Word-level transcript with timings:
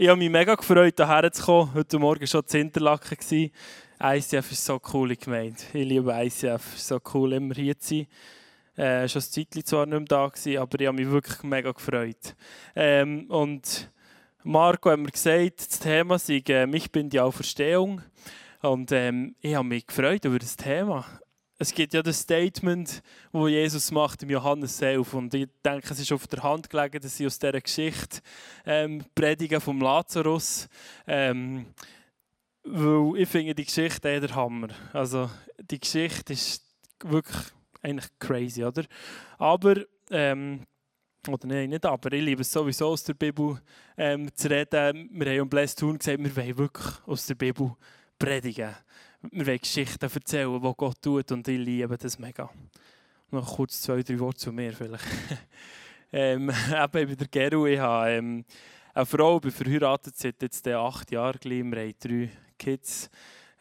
Ich 0.00 0.06
habe 0.06 0.16
mich 0.16 0.30
mega 0.30 0.54
gefreut, 0.54 0.94
hierher 0.96 1.32
zu 1.32 1.42
kommen. 1.42 1.74
Heute 1.74 1.98
Morgen 1.98 2.24
schon 2.24 2.44
in 2.52 2.60
Interlaken. 2.60 3.18
ICF 4.00 4.52
ist 4.52 4.64
so 4.64 4.74
eine 4.74 4.80
coole 4.80 5.16
Gemeinde. 5.16 5.58
Ich 5.72 5.84
liebe 5.84 6.12
ICF. 6.12 6.62
Es 6.74 6.74
ist 6.74 6.86
so 6.86 7.00
cool, 7.12 7.32
immer 7.32 7.52
hier 7.56 7.76
zu 7.80 8.06
sein. 8.76 8.76
Äh, 8.76 9.08
schon 9.08 9.22
ein 9.22 9.28
Zeitchen 9.28 9.64
zwar 9.64 9.86
nicht 9.86 9.98
mehr 9.98 10.06
da 10.06 10.28
gewesen, 10.28 10.58
aber 10.58 10.80
ich 10.80 10.86
habe 10.86 10.96
mich 10.96 11.10
wirklich 11.10 11.42
mega 11.42 11.72
gefreut. 11.72 12.36
Ähm, 12.76 13.26
und 13.28 13.90
Marco 14.44 14.88
hat 14.88 15.00
mir 15.00 15.10
gesagt, 15.10 15.68
das 15.68 15.80
Thema 15.80 16.16
sei 16.20 16.44
äh, 16.48 16.76
«Ich 16.76 16.92
bin 16.92 17.10
die 17.10 17.18
Auferstehung». 17.18 18.00
Und 18.62 18.92
ähm, 18.92 19.34
ich 19.40 19.56
habe 19.56 19.66
mich 19.66 19.84
gefreut 19.84 20.24
über 20.24 20.38
das 20.38 20.56
Thema. 20.56 21.06
Es 21.60 21.74
gibt 21.74 21.92
ja 21.92 22.04
das 22.04 22.20
Statement, 22.20 23.02
das 23.32 23.48
Jesus 23.48 23.90
macht 23.90 24.22
im 24.22 24.30
Johannes 24.30 24.80
11. 24.80 25.12
Und 25.14 25.34
ich 25.34 25.48
denke, 25.64 25.88
es 25.90 25.98
ist 25.98 26.12
auf 26.12 26.28
der 26.28 26.44
Hand 26.44 26.70
gelegen, 26.70 27.00
dass 27.00 27.18
ich 27.18 27.26
aus 27.26 27.36
dieser 27.36 27.60
Geschichte 27.60 28.20
ähm, 28.64 29.04
predige 29.12 29.60
vom 29.60 29.80
Lazarus. 29.80 30.68
Ähm, 31.04 31.66
weil 32.62 33.22
ich 33.22 33.28
finde 33.28 33.56
die 33.56 33.64
Geschichte 33.64 34.08
eher 34.08 34.20
der 34.20 34.36
Hammer. 34.36 34.68
Also 34.92 35.28
die 35.58 35.80
Geschichte 35.80 36.32
ist 36.32 36.64
wirklich 37.02 37.38
eigentlich 37.82 38.08
crazy, 38.20 38.62
oder? 38.62 38.84
Aber, 39.36 39.82
ähm, 40.12 40.64
oder 41.26 41.48
nein, 41.48 41.70
nicht 41.70 41.84
aber, 41.84 42.12
ich 42.12 42.22
liebe 42.22 42.42
es 42.42 42.52
sowieso 42.52 42.90
aus 42.90 43.02
der 43.02 43.14
Bibel 43.14 43.60
ähm, 43.96 44.32
zu 44.32 44.48
reden. 44.48 45.10
Wir 45.12 45.32
haben 45.32 45.40
um 45.40 45.48
Blessed 45.48 45.80
Tun 45.80 45.98
gesagt, 45.98 46.22
wir 46.22 46.36
wollen 46.36 46.58
wirklich 46.58 46.86
aus 47.04 47.26
der 47.26 47.34
Bibel 47.34 47.74
predigen 48.16 48.76
wir 49.22 49.46
wollen 49.46 49.58
Geschichten 49.58 50.04
erzählen, 50.04 50.62
die 50.62 50.72
Gott 50.76 51.02
tut 51.02 51.32
und 51.32 51.46
ich 51.48 51.58
liebe 51.58 51.98
das 51.98 52.18
mega. 52.18 52.50
Noch 53.30 53.56
kurz 53.56 53.82
zwei, 53.82 54.02
drei 54.02 54.18
Worte 54.18 54.38
zu 54.38 54.52
mir 54.52 54.72
vielleicht. 54.72 55.04
ähm, 56.12 56.50
eben, 56.94 57.08
bin 57.08 57.16
der 57.16 57.28
Geru, 57.28 57.66
ich 57.66 57.78
habe 57.78 58.10
ähm, 58.10 58.44
eine 58.94 59.06
Frau, 59.06 59.40
bin 59.40 59.50
verheiratet 59.50 60.16
seit 60.16 60.40
jetzt 60.40 60.66
acht 60.68 61.10
Jahren, 61.10 61.38
wir 61.44 61.58
haben 61.58 61.94
drei 61.98 62.30
Kids. 62.58 63.10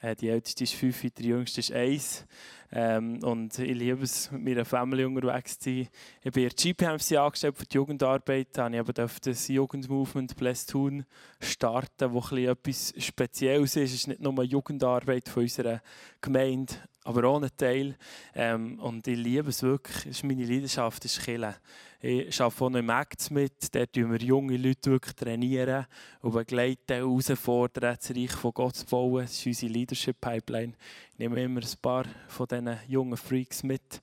Äh, 0.02 0.16
die 0.16 0.30
älteste 0.30 0.64
ist 0.64 0.74
fünf, 0.74 1.02
die 1.02 1.28
jüngste 1.28 1.60
ist 1.60 1.72
eins. 1.72 2.26
Ähm, 2.72 3.24
und 3.24 3.58
ich 3.60 3.76
liebe 3.76 4.04
es, 4.04 4.30
mit 4.32 4.44
meiner 4.44 4.66
Familie 4.66 5.08
unterwegs 5.08 5.58
zu 5.58 5.70
sein. 5.70 5.88
Ich 6.22 6.32
bin 6.32 6.44
in 6.44 6.50
der 6.50 6.74
GPMC 6.74 7.18
angestellt 7.18 7.58
für 7.58 7.66
die 7.66 7.76
Jugendarbeit. 7.76 8.50
Da 8.52 8.70
ich 8.70 8.80
aber 8.80 8.94
das 8.94 9.48
Jugendmovement 9.48 10.36
Bless 10.36 10.66
Tun 10.66 11.06
starten, 11.40 12.12
wo 12.12 12.20
etwas 12.36 12.94
Spezielles 12.98 13.76
ist. 13.76 13.78
Es 13.78 13.94
ist 13.94 14.08
nicht 14.08 14.22
nur 14.22 14.44
Jugendarbeit 14.44 15.30
von 15.30 15.44
unserer 15.44 15.82
Gemeinde, 16.20 16.74
aber 17.04 17.30
ohne 17.32 17.56
Teil. 17.56 17.96
Ähm, 18.36 18.80
und 18.80 19.08
ich 19.08 19.18
liebe 19.18 19.50
es 19.50 19.64
wirklich. 19.64 19.96
Das 19.98 20.06
ist 20.08 20.24
meine 20.24 20.46
Leidenschaft, 20.46 21.06
das 21.06 21.18
ist 21.18 21.24
Killen. 21.24 21.56
Ich 22.00 22.40
arbeite 22.40 22.64
auch 22.64 22.70
im 22.76 22.90
Acts 22.92 23.32
mit. 23.32 23.74
Dort 23.74 23.92
trainieren 23.92 24.12
wir 24.12 24.20
junge 24.20 24.56
Leute 24.56 24.92
wirklich 24.92 25.16
trainieren 25.16 25.88
und 26.22 26.34
begleiten, 26.34 26.94
herausfordern, 26.94 27.98
das 28.00 28.12
Reich 28.12 28.32
von 28.34 28.54
Gott 28.54 28.76
zu 28.76 28.86
bauen. 28.86 29.24
Das 29.24 29.32
ist 29.32 29.48
unsere 29.48 29.74
Leadership 29.74 30.22
Pipeline. 30.22 30.74
Nehme 31.20 31.42
immer 31.42 31.62
ein 31.62 31.82
paar 31.82 32.06
von 32.28 32.46
diesen 32.48 32.78
jungen 32.88 33.18
Freaks 33.18 33.64
mit. 33.64 34.02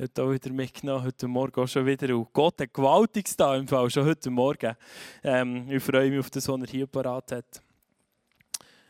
Heute 0.00 0.24
auch 0.24 0.32
wieder 0.32 0.50
mitgenommen, 0.50 1.04
heute 1.04 1.28
Morgen 1.28 1.60
auch 1.60 1.68
schon 1.68 1.86
wieder. 1.86 2.12
Und 2.16 2.32
Gott 2.32 2.60
hat 2.60 2.74
gewaltiges 2.74 3.36
da 3.36 3.54
im 3.54 3.68
Fall, 3.68 3.88
schon 3.88 4.04
heute 4.04 4.30
Morgen. 4.30 4.74
Ähm, 5.22 5.70
ich 5.70 5.80
freue 5.80 6.10
mich 6.10 6.18
auf 6.18 6.28
das, 6.28 6.48
was 6.48 6.60
er 6.60 6.66
hier 6.66 6.88
parat 6.88 7.30
hat. 7.30 7.62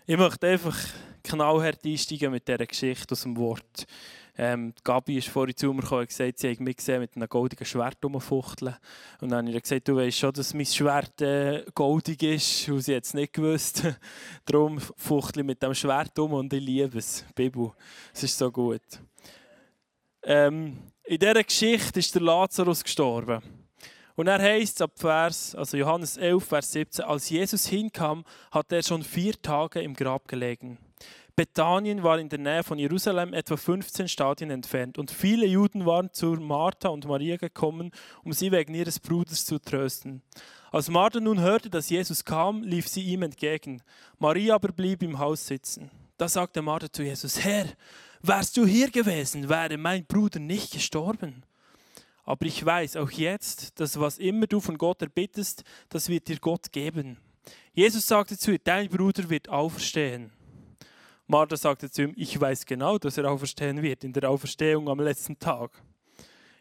Ich 0.06 0.16
möchte 0.16 0.46
einfach 0.46 0.74
knallhart 1.22 1.84
einsteigen 1.84 2.32
mit 2.32 2.48
dieser 2.48 2.64
Geschichte 2.64 3.12
aus 3.12 3.24
dem 3.24 3.36
Wort. 3.36 3.86
Ähm, 4.38 4.74
Gabi 4.84 5.16
ist 5.16 5.28
vorhin 5.28 5.56
zu 5.56 5.72
mir 5.72 5.80
gekommen 5.80 6.02
und 6.02 6.08
gesagt, 6.08 6.38
sie 6.38 6.50
hat 6.50 6.60
mich 6.60 6.76
gesehen 6.76 7.00
mit 7.00 7.16
einem 7.16 7.28
goldigen 7.28 7.64
Schwert 7.64 8.04
rumfuchteln. 8.04 8.76
Und 9.20 9.30
dann 9.30 9.46
habe 9.46 9.56
ich 9.56 9.62
gesagt, 9.62 9.88
du 9.88 9.96
weißt 9.96 10.18
schon, 10.18 10.32
dass 10.32 10.52
mein 10.52 10.66
Schwert 10.66 11.22
äh, 11.22 11.64
goldig 11.74 12.22
ist. 12.22 12.68
Und 12.68 12.82
sie 12.82 12.96
hat 12.96 13.04
es 13.04 13.14
nicht 13.14 13.32
gewusst. 13.32 13.82
Darum 14.44 14.78
fuchtle 14.78 15.42
ich 15.42 15.46
mit 15.46 15.62
dem 15.62 15.74
Schwert 15.74 16.18
um 16.18 16.34
und 16.34 16.52
ich 16.52 16.62
liebe 16.62 16.98
es. 16.98 17.24
Bibel, 17.34 17.72
es 18.12 18.24
ist 18.24 18.36
so 18.36 18.50
gut. 18.50 18.82
Ähm, 20.22 20.76
in 21.04 21.18
dieser 21.18 21.44
Geschichte 21.44 22.00
ist 22.00 22.14
der 22.14 22.22
Lazarus 22.22 22.82
gestorben. 22.82 23.40
Und 24.16 24.26
er 24.28 24.40
heißt 24.40 24.82
ab 24.82 24.92
Vers, 24.96 25.54
also 25.54 25.76
Johannes 25.76 26.16
11, 26.16 26.44
Vers 26.44 26.72
17, 26.72 27.04
als 27.04 27.30
Jesus 27.30 27.66
hinkam, 27.66 28.24
hat 28.50 28.72
er 28.72 28.82
schon 28.82 29.02
vier 29.02 29.40
Tage 29.40 29.80
im 29.80 29.94
Grab 29.94 30.26
gelegen. 30.26 30.78
Bethanien 31.36 32.02
war 32.02 32.18
in 32.18 32.30
der 32.30 32.38
Nähe 32.38 32.62
von 32.62 32.78
Jerusalem 32.78 33.34
etwa 33.34 33.58
15 33.58 34.08
Stadien 34.08 34.48
entfernt 34.48 34.96
und 34.96 35.10
viele 35.10 35.44
Juden 35.44 35.84
waren 35.84 36.10
zu 36.10 36.28
Martha 36.28 36.88
und 36.88 37.06
Maria 37.06 37.36
gekommen, 37.36 37.90
um 38.24 38.32
sie 38.32 38.50
wegen 38.52 38.72
ihres 38.72 38.98
Bruders 38.98 39.44
zu 39.44 39.58
trösten. 39.58 40.22
Als 40.72 40.88
Martha 40.88 41.20
nun 41.20 41.38
hörte, 41.40 41.68
dass 41.68 41.90
Jesus 41.90 42.24
kam, 42.24 42.62
lief 42.62 42.88
sie 42.88 43.02
ihm 43.02 43.22
entgegen. 43.22 43.82
Maria 44.18 44.54
aber 44.54 44.72
blieb 44.72 45.02
im 45.02 45.18
Haus 45.18 45.46
sitzen. 45.46 45.90
Da 46.16 46.26
sagte 46.26 46.62
Martha 46.62 46.90
zu 46.90 47.02
Jesus, 47.02 47.44
Herr, 47.44 47.66
wärst 48.22 48.56
du 48.56 48.64
hier 48.64 48.90
gewesen, 48.90 49.50
wäre 49.50 49.76
mein 49.76 50.06
Bruder 50.06 50.38
nicht 50.38 50.72
gestorben. 50.72 51.42
Aber 52.24 52.46
ich 52.46 52.64
weiß 52.64 52.96
auch 52.96 53.10
jetzt, 53.10 53.78
dass 53.78 54.00
was 54.00 54.16
immer 54.16 54.46
du 54.46 54.60
von 54.60 54.78
Gott 54.78 55.02
erbittest, 55.02 55.64
das 55.90 56.08
wird 56.08 56.28
dir 56.28 56.38
Gott 56.38 56.72
geben. 56.72 57.18
Jesus 57.74 58.06
sagte 58.06 58.38
zu 58.38 58.52
ihr, 58.52 58.58
dein 58.58 58.88
Bruder 58.88 59.28
wird 59.28 59.50
auferstehen. 59.50 60.32
Martha 61.28 61.56
sagte 61.56 61.90
zu 61.90 62.02
ihm, 62.02 62.12
ich 62.16 62.40
weiß 62.40 62.66
genau, 62.66 62.98
dass 62.98 63.18
er 63.18 63.30
auferstehen 63.30 63.82
wird 63.82 64.04
in 64.04 64.12
der 64.12 64.30
Auferstehung 64.30 64.88
am 64.88 65.00
letzten 65.00 65.38
Tag. 65.38 65.82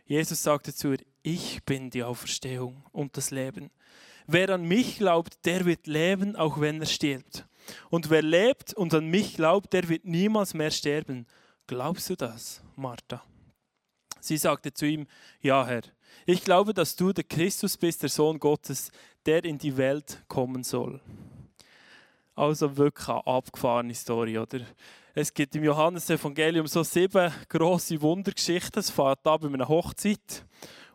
Jesus 0.06 0.42
sagte 0.42 0.74
zu 0.74 0.94
ihr, 0.94 1.00
ich 1.22 1.64
bin 1.66 1.90
die 1.90 2.04
Auferstehung 2.04 2.84
und 2.92 3.16
das 3.16 3.32
Leben. 3.32 3.70
Wer 4.28 4.50
an 4.50 4.64
mich 4.64 4.98
glaubt, 4.98 5.46
der 5.46 5.66
wird 5.66 5.86
leben, 5.86 6.36
auch 6.36 6.60
wenn 6.60 6.80
er 6.80 6.88
stirbt. 6.88 7.46
Und 7.90 8.10
wer 8.10 8.24
lebt 8.24 8.74
und 8.74 8.94
an 8.94 9.08
mich 9.08 9.36
glaubt, 9.36 9.74
der 9.74 9.88
wird 9.88 10.06
niemals 10.06 10.54
mehr 10.56 10.72
sterben. 10.72 11.28
Glaubst 11.68 12.10
du 12.10 12.16
das, 12.16 12.62
Martha? 12.76 13.24
Sie 14.20 14.38
sagte 14.38 14.74
zu 14.74 14.88
ihm, 14.88 15.06
ja 15.42 15.66
Herr, 15.66 15.84
ich 16.26 16.44
glaube, 16.44 16.74
dass 16.74 16.96
du 16.96 17.14
der 17.14 17.24
Christus 17.24 17.78
bist, 17.78 18.02
der 18.02 18.10
Sohn 18.10 18.40
Gottes, 18.40 18.92
der 19.28 19.44
in 19.44 19.60
die 19.60 19.78
Welt 19.78 20.24
kommen 20.28 20.64
soll. 20.64 21.02
Also 22.36 22.76
wirklich 22.76 23.08
eine 23.08 23.26
abgefahrene 23.26 23.96
Story, 23.96 24.38
oder? 24.38 24.60
Es 25.14 25.34
gibt 25.34 25.56
im 25.56 25.64
Johannesevangelium 25.64 26.68
so 26.68 26.84
sieben 26.84 27.32
grosse 27.48 28.02
Wundergeschichten. 28.02 28.82
Es 28.82 28.90
fährt 28.90 29.26
an 29.26 29.40
bei 29.40 29.48
einer 29.48 29.70
Hochzeit. 29.70 30.44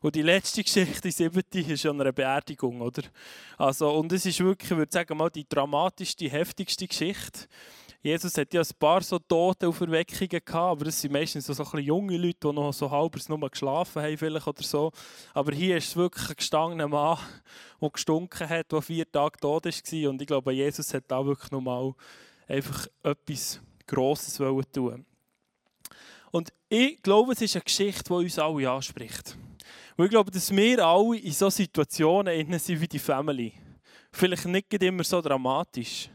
Und 0.03 0.15
die 0.15 0.23
letzte 0.23 0.63
Geschichte, 0.63 1.09
die 1.09 1.11
siebte, 1.11 1.61
ist 1.61 1.87
an 1.87 2.01
einer 2.01 2.13
Beerdigung, 2.13 2.83
oder? 2.83 3.03
Also, 3.57 3.91
und 3.91 4.13
es 4.13 4.27
ist 4.27 4.41
wirklich, 4.41 4.71
ich 4.71 4.77
würde 4.77 4.93
sagen, 4.93 5.17
mal 5.17 5.31
die 5.31 5.49
dramatischste, 5.49 6.29
heftigste 6.29 6.87
Geschichte. 6.87 7.49
Jesus 8.03 8.39
hat 8.39 8.55
ja 8.55 8.63
ein 8.63 8.79
paar 8.79 9.03
so 9.03 9.19
Tote 9.19 9.69
Auferweckungen 9.69 10.29
gehabt, 10.31 10.55
aber 10.55 10.85
das 10.87 10.99
sind 10.99 11.13
meistens 11.13 11.47
so, 11.47 11.53
so 11.53 11.79
junge 11.79 12.17
Leute, 12.17 12.49
die 12.49 12.53
noch 12.53 12.73
so 12.73 12.91
halbers 12.91 13.29
nur 13.29 13.51
geschlafen 13.51 14.03
haben 14.03 14.17
vielleicht 14.17 14.47
oder 14.47 14.63
so. 14.63 14.91
Aber 15.35 15.53
hier 15.53 15.77
ist 15.77 15.89
es 15.89 15.97
wirklich 15.97 16.31
ein 16.31 16.37
gestangener 16.37 16.89
Mann, 16.89 17.19
der 17.81 17.91
gestunken 17.91 18.49
hat, 18.49 18.73
der 18.73 18.81
vier 18.81 19.11
Tage 19.11 19.39
tot 19.39 19.67
war. 19.67 20.11
Und 20.11 20.23
ich 20.23 20.27
glaube, 20.27 20.53
Jesus 20.53 20.95
hat 20.95 21.05
da 21.09 21.25
wirklich 21.25 21.51
nochmal 21.51 21.93
einfach 22.49 22.87
etwas 23.03 23.61
Grosses 23.87 24.41
tun 24.73 25.05
Und 26.31 26.53
ich 26.71 27.03
glaube, 27.03 27.33
es 27.33 27.43
ist 27.43 27.57
eine 27.57 27.65
Geschichte, 27.65 28.05
die 28.05 28.13
uns 28.15 28.39
alle 28.39 28.71
anspricht. 28.71 29.37
Und 29.97 30.07
ich 30.07 30.11
glaube, 30.11 30.31
dass 30.31 30.51
wir 30.51 30.87
alle 30.87 31.19
in 31.19 31.33
solchen 31.33 31.57
Situationen 31.57 32.59
sind 32.59 32.81
wie 32.81 32.89
die 32.89 32.99
Family. 32.99 33.53
Vielleicht 34.11 34.47
nicht 34.47 34.73
immer 34.73 35.05
so 35.05 35.21
dramatisch. 35.21 36.09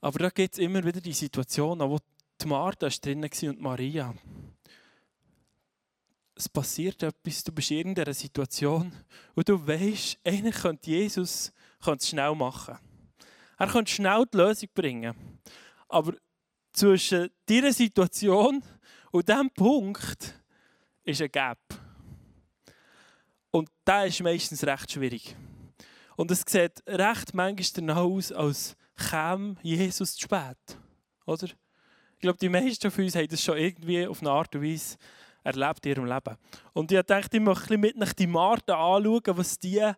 Aber 0.00 0.18
da 0.18 0.30
gibt 0.30 0.54
es 0.54 0.58
immer 0.60 0.84
wieder 0.84 1.00
die 1.00 1.12
Situation, 1.12 1.80
wo 1.80 1.98
die 2.40 2.46
Martha 2.46 2.88
drin 2.88 3.22
war 3.22 3.50
und 3.50 3.60
Maria. 3.60 4.14
Es 6.34 6.48
passiert 6.48 7.02
etwas, 7.02 7.42
du 7.42 7.52
bist 7.52 7.70
in 7.72 7.78
irgendeiner 7.78 8.14
Situation 8.14 8.92
und 9.34 9.48
du 9.48 9.66
weißt, 9.66 10.18
eigentlich 10.24 10.56
könnte 10.56 10.90
Jesus 10.90 11.52
könnte 11.82 12.02
es 12.02 12.08
schnell 12.08 12.34
machen. 12.34 12.78
Er 13.58 13.66
könnte 13.66 13.90
schnell 13.90 14.24
die 14.32 14.36
Lösung 14.36 14.68
bringen. 14.72 15.14
Aber 15.88 16.14
zwischen 16.72 17.30
dieser 17.48 17.72
Situation 17.72 18.62
und 19.10 19.28
diesem 19.28 19.50
Punkt 19.50 20.34
ist 21.02 21.22
ein 21.22 21.32
Gap. 21.32 21.58
Und 23.50 23.68
das 23.84 24.08
ist 24.08 24.22
meistens 24.22 24.62
recht 24.64 24.92
schwierig. 24.92 25.34
Und 26.16 26.30
es 26.30 26.42
sieht 26.46 26.82
recht 26.86 27.34
manchmal 27.34 27.66
danach 27.74 27.96
aus, 27.96 28.30
als 28.30 28.76
käme 28.98 29.56
Jesus 29.62 30.14
zu 30.14 30.22
spät. 30.22 30.78
Oder? 31.26 31.46
Ich 31.46 32.20
glaube, 32.20 32.38
die 32.38 32.48
meisten 32.48 32.90
von 32.90 33.04
uns 33.04 33.14
haben 33.14 33.28
das 33.28 33.42
schon 33.42 33.56
irgendwie 33.56 34.06
auf 34.06 34.20
eine 34.20 34.30
Art 34.30 34.54
und 34.54 34.62
Weise 34.62 34.96
erlebt 35.44 35.86
in 35.86 35.92
ihrem 35.92 36.06
Leben. 36.06 36.36
Und 36.72 36.90
ich 36.90 37.00
dachte, 37.02 37.36
ich 37.36 37.42
möchte 37.42 37.78
mit 37.78 37.96
nach 37.96 38.12
die 38.12 38.26
Martha 38.26 38.74
anschauen, 38.74 39.22
was 39.26 39.58
die 39.58 39.92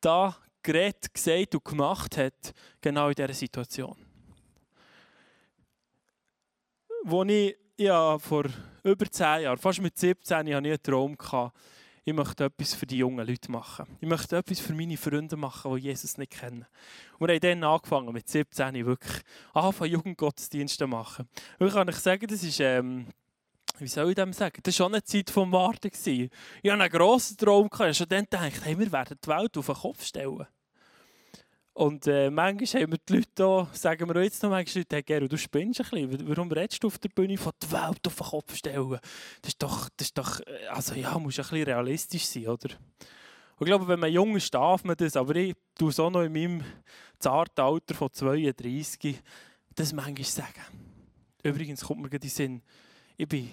da 0.00 0.36
geredet, 0.62 1.14
gesagt 1.14 1.54
und 1.54 1.64
gemacht 1.64 2.16
hat, 2.16 2.52
genau 2.80 3.08
in 3.08 3.14
dieser 3.14 3.32
Situation. 3.32 3.96
Als 7.06 7.30
ich 7.30 7.56
ja, 7.78 8.18
vor 8.18 8.44
über 8.82 9.10
zehn 9.10 9.42
Jahren, 9.42 9.58
fast 9.58 9.80
mit 9.80 9.96
17, 9.96 10.46
ich 10.46 10.54
hatte 10.54 10.68
einen 10.68 10.82
Traum. 10.82 11.16
Gehabt. 11.16 11.56
Ich 12.10 12.16
möchte 12.16 12.44
etwas 12.44 12.74
für 12.74 12.86
die 12.86 12.98
jungen 12.98 13.24
Leute 13.24 13.52
machen. 13.52 13.86
Ich 14.00 14.08
möchte 14.08 14.36
etwas 14.36 14.58
für 14.58 14.74
meine 14.74 14.96
Freunde 14.96 15.36
machen, 15.36 15.76
die 15.76 15.82
Jesus 15.82 16.18
nicht 16.18 16.32
kennen. 16.32 16.66
Und 17.18 17.28
wir 17.28 17.36
haben 17.36 17.40
dann 17.40 17.64
angefangen, 17.64 18.12
mit 18.12 18.28
17 18.28 18.84
wirklich 18.84 19.22
anfangen, 19.54 19.92
Jugendgottesdienste 19.92 20.78
zu 20.84 20.88
machen. 20.88 21.28
Und 21.60 21.68
ich 21.68 21.72
kann 21.72 21.88
euch 21.88 21.96
sagen, 21.96 22.26
das 22.26 22.42
ist, 22.42 22.58
ähm, 22.58 23.06
wie 23.78 23.86
soll 23.86 24.08
ich 24.08 24.16
dem 24.16 24.32
sagen, 24.32 24.60
das 24.60 24.74
war 24.74 24.86
schon 24.86 24.94
eine 24.94 25.04
Zeit 25.04 25.30
vom 25.30 25.52
Warten. 25.52 25.88
Ich 25.92 26.30
hatte 26.64 26.72
einen 26.72 26.90
grossen 26.90 27.36
Traum, 27.36 27.68
ich 27.72 27.78
habe 27.78 27.94
schon 27.94 28.08
dann 28.08 28.24
gedacht, 28.24 28.64
hey, 28.64 28.76
wir 28.76 28.90
werden 28.90 29.16
die 29.24 29.28
Welt 29.28 29.56
auf 29.56 29.66
den 29.66 29.74
Kopf 29.76 30.04
stellen. 30.04 30.46
Und 31.72 32.06
äh, 32.08 32.30
manchmal 32.30 32.82
haben 32.82 32.92
wir 32.92 32.98
die 32.98 33.12
Leute 33.14 33.28
da, 33.34 33.68
sagen 33.72 34.12
wir 34.12 34.22
jetzt 34.22 34.42
noch 34.42 34.50
manchmal 34.50 34.80
Leute, 34.82 34.96
hey 34.96 35.02
Gero, 35.02 35.28
du 35.28 35.38
spinnst 35.38 35.80
ein 35.80 36.08
bisschen. 36.08 36.28
Warum 36.28 36.50
redest 36.50 36.82
du 36.82 36.88
auf 36.88 36.98
der 36.98 37.08
Bühne 37.10 37.38
von 37.38 37.52
der 37.62 37.70
Welt 37.70 38.06
auf 38.06 38.16
den 38.16 38.26
Kopf 38.26 38.54
stellen? 38.56 38.98
Das 39.40 39.52
ist 39.52 39.62
doch, 39.62 39.88
das 39.96 40.08
ist 40.08 40.18
doch 40.18 40.40
äh, 40.40 40.66
also 40.68 40.94
ja, 40.94 41.16
muss 41.18 41.38
ein 41.38 41.42
bisschen 41.42 41.62
realistisch 41.62 42.26
sein, 42.26 42.48
oder? 42.48 42.70
Und 43.56 43.66
ich 43.66 43.70
glaube, 43.70 43.86
wenn 43.88 44.00
man 44.00 44.12
jung 44.12 44.36
ist, 44.36 44.52
darf 44.52 44.84
man 44.84 44.96
das. 44.96 45.16
Aber 45.16 45.36
ich 45.36 45.54
tue 45.78 45.90
es 45.90 46.00
auch 46.00 46.10
noch 46.10 46.22
in 46.22 46.32
meinem 46.32 46.64
zarten 47.18 47.60
Alter 47.60 47.94
von 47.94 48.12
32 48.12 49.20
das 49.74 49.92
manchmal 49.92 50.24
sagen. 50.24 50.62
Übrigens 51.42 51.84
kommt 51.84 52.02
mir 52.02 52.08
gerade 52.08 52.26
in 52.26 52.28
den 52.28 52.30
Sinn, 52.30 52.62
ich 53.16 53.28
bin 53.28 53.50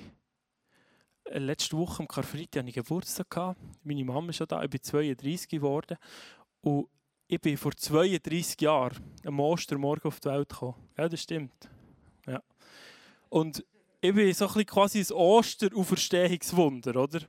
äh, 1.25 1.39
letzte 1.39 1.77
Woche 1.77 2.01
am 2.01 2.07
Karfreitag 2.07 2.59
hatte 2.59 2.69
ich 2.69 2.75
Geburtstag. 2.75 3.55
Meine 3.83 4.05
Mama 4.05 4.29
ist 4.29 4.37
schon 4.37 4.47
da, 4.47 4.63
ich 4.63 4.69
bin 4.69 4.81
32 4.81 5.47
geworden. 5.47 5.97
Und 6.61 6.87
ich 7.27 7.41
bin 7.41 7.57
vor 7.57 7.75
32 7.75 8.61
Jahren 8.61 8.97
am 9.25 9.39
Ostermorgen 9.39 10.07
auf 10.07 10.19
die 10.19 10.29
Welt 10.29 10.49
gekommen. 10.49 10.75
Ja, 10.97 11.09
das 11.09 11.21
stimmt. 11.21 11.69
Ja. 12.25 12.41
Und 13.29 13.63
ich 13.99 14.13
bin 14.13 14.33
so 14.33 14.47
ein 14.47 14.65
quasi 14.65 14.99
ein 14.99 15.11
Oster-Auferstehungswunder, 15.11 16.95
oder? 16.95 17.21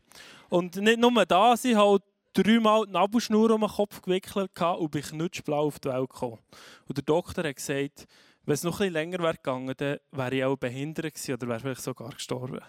Und 0.48 0.76
nicht 0.76 0.98
nur 0.98 1.26
das, 1.26 1.64
ich 1.64 1.74
habe 1.74 2.02
dreimal 2.32 2.86
die 2.86 2.92
Nabelschnur 2.92 3.50
um 3.50 3.62
den 3.62 3.70
Kopf 3.70 4.00
gewickelt 4.02 4.50
und 4.60 4.90
bin 4.90 5.02
knutschblau 5.02 5.66
auf 5.66 5.80
die 5.80 5.88
Welt 5.88 6.10
gekommen. 6.10 6.38
Und 6.86 6.96
der 6.96 7.04
Doktor 7.04 7.44
hat 7.44 7.56
gesagt, 7.56 8.06
wenn 8.44 8.54
es 8.54 8.62
noch 8.62 8.74
ein 8.74 8.78
bisschen 8.78 8.92
länger 8.92 9.18
wäre 9.18 9.34
gegangen, 9.34 9.74
dann 9.76 9.98
wäre 10.12 10.36
ich 10.36 10.44
auch 10.44 10.56
behindert 10.56 11.14
gewesen 11.14 11.34
oder 11.34 11.48
wäre 11.48 11.60
vielleicht 11.60 11.82
sogar 11.82 12.10
gestorben. 12.10 12.60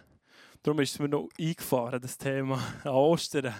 Darum 0.61 0.81
ist 0.81 0.91
es 0.91 0.99
mir 0.99 1.07
noch 1.07 1.29
eingefahren, 1.39 2.01
das 2.01 2.17
Thema 2.17 2.61
an 2.83 2.91
Ostern, 2.91 3.53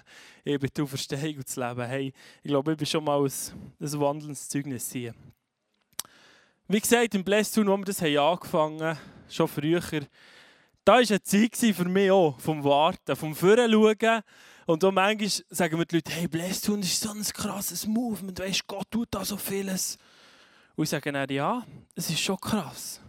eben 0.44 0.70
die 0.76 0.82
Auferstehung 0.82 1.38
und 1.38 1.48
das 1.48 1.56
Leben. 1.56 1.86
Hey, 1.86 2.14
ich 2.44 2.50
glaube, 2.50 2.74
ich 2.74 2.78
bin 2.78 2.86
schon 2.86 3.06
mal 3.06 3.22
ein, 3.22 3.32
ein 3.80 4.00
wandelndes 4.00 4.50
Zeugnis 4.50 4.92
hier. 4.92 5.14
Wie 6.68 6.80
gesagt, 6.80 7.16
im 7.16 7.24
Blästun, 7.24 7.68
wo 7.68 7.78
wir 7.78 7.86
das 7.86 8.02
haben 8.02 8.18
angefangen 8.18 8.82
haben, 8.82 9.00
schon 9.30 9.48
früher, 9.48 9.82
da 10.84 10.94
war 10.94 11.00
eine 11.00 11.24
Zeit 11.24 11.56
für 11.56 11.86
mich 11.86 12.12
auch, 12.12 12.38
vom 12.40 12.64
Warten, 12.64 13.16
vom 13.16 13.34
Vorschauen. 13.34 14.22
Und 14.66 14.84
auch 14.84 14.92
manchmal 14.92 15.30
sagen 15.50 15.78
mir 15.78 15.86
die 15.86 15.96
Leute, 15.96 16.12
hey, 16.12 16.28
Blästun 16.28 16.82
ist 16.82 17.00
so 17.00 17.12
ein 17.12 17.24
krasses 17.24 17.88
Movement, 17.88 18.40
weißt 18.40 18.68
Gott 18.68 18.92
tut 18.92 19.08
da 19.12 19.24
so 19.24 19.38
vieles. 19.38 19.98
Und 20.76 20.84
ich 20.84 20.90
sage 20.90 21.12
dann, 21.12 21.30
ja, 21.30 21.66
es 21.96 22.10
ist 22.10 22.20
schon 22.20 22.40
krass. 22.40 23.02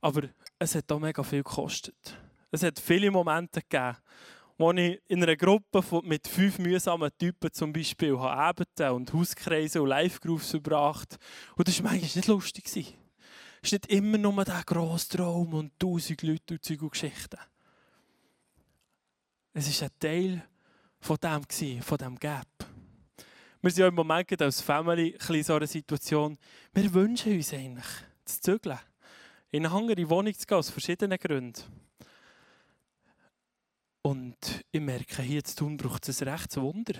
Aber 0.00 0.22
es 0.58 0.74
hat 0.74 0.90
auch 0.90 0.98
mega 0.98 1.22
viel 1.22 1.42
gekostet. 1.42 2.16
Es 2.54 2.62
hat 2.62 2.78
viele 2.78 3.10
Momente 3.10 3.60
gegeben, 3.62 3.96
wo 4.58 4.70
ich 4.70 5.02
in 5.08 5.20
einer 5.20 5.34
Gruppe 5.34 5.82
mit 6.04 6.28
fünf 6.28 6.60
mühsamen 6.60 7.10
Typen 7.18 7.52
zum 7.52 7.72
Beispiel 7.72 8.16
habe 8.16 8.64
und 8.92 9.12
Hauskreise 9.12 9.82
und 9.82 9.88
Live-Grooves 9.88 10.52
verbracht. 10.52 11.16
Und 11.56 11.66
das 11.66 11.82
war 11.82 11.90
manchmal 11.90 12.10
nicht 12.14 12.28
lustig. 12.28 12.66
Es 12.66 12.76
ist 12.76 13.72
nicht 13.72 13.86
immer 13.86 14.18
nur 14.18 14.44
der 14.44 14.62
grosse 14.64 15.16
Traum 15.16 15.52
und 15.52 15.76
tausend 15.80 16.22
Leute 16.22 16.54
und 16.54 16.64
Zeug 16.64 16.82
und 16.82 16.92
Geschichten. 16.92 17.40
Es 19.52 19.80
war 19.80 19.88
ein 19.88 19.98
Teil 19.98 20.44
von 21.00 21.16
dem, 21.20 21.82
von 21.82 21.98
dem 21.98 22.16
Gap. 22.20 22.46
Wir 23.62 23.70
sind 23.72 23.80
ja 23.80 23.88
im 23.88 23.96
Moment 23.96 24.40
als 24.40 24.60
Family 24.60 25.18
in 25.28 25.42
so 25.42 25.56
einer 25.56 25.66
Situation, 25.66 26.38
wir 26.72 26.94
wünschen 26.94 27.32
uns 27.32 27.52
eigentlich 27.52 27.84
zu 28.24 28.40
zügeln. 28.40 28.78
In 29.50 29.66
eine 29.66 29.74
andere 29.74 30.08
Wohnung 30.08 30.34
zu 30.34 30.46
gehen, 30.46 30.58
aus 30.58 30.70
verschiedenen 30.70 31.18
Gründen. 31.18 31.60
Und 34.06 34.36
ich 34.70 34.82
merke, 34.82 35.22
hier 35.22 35.42
zu 35.42 35.56
tun 35.56 35.78
braucht 35.78 36.06
es 36.10 36.20
ein 36.20 36.28
rechtes 36.28 36.60
Wunder. 36.60 36.92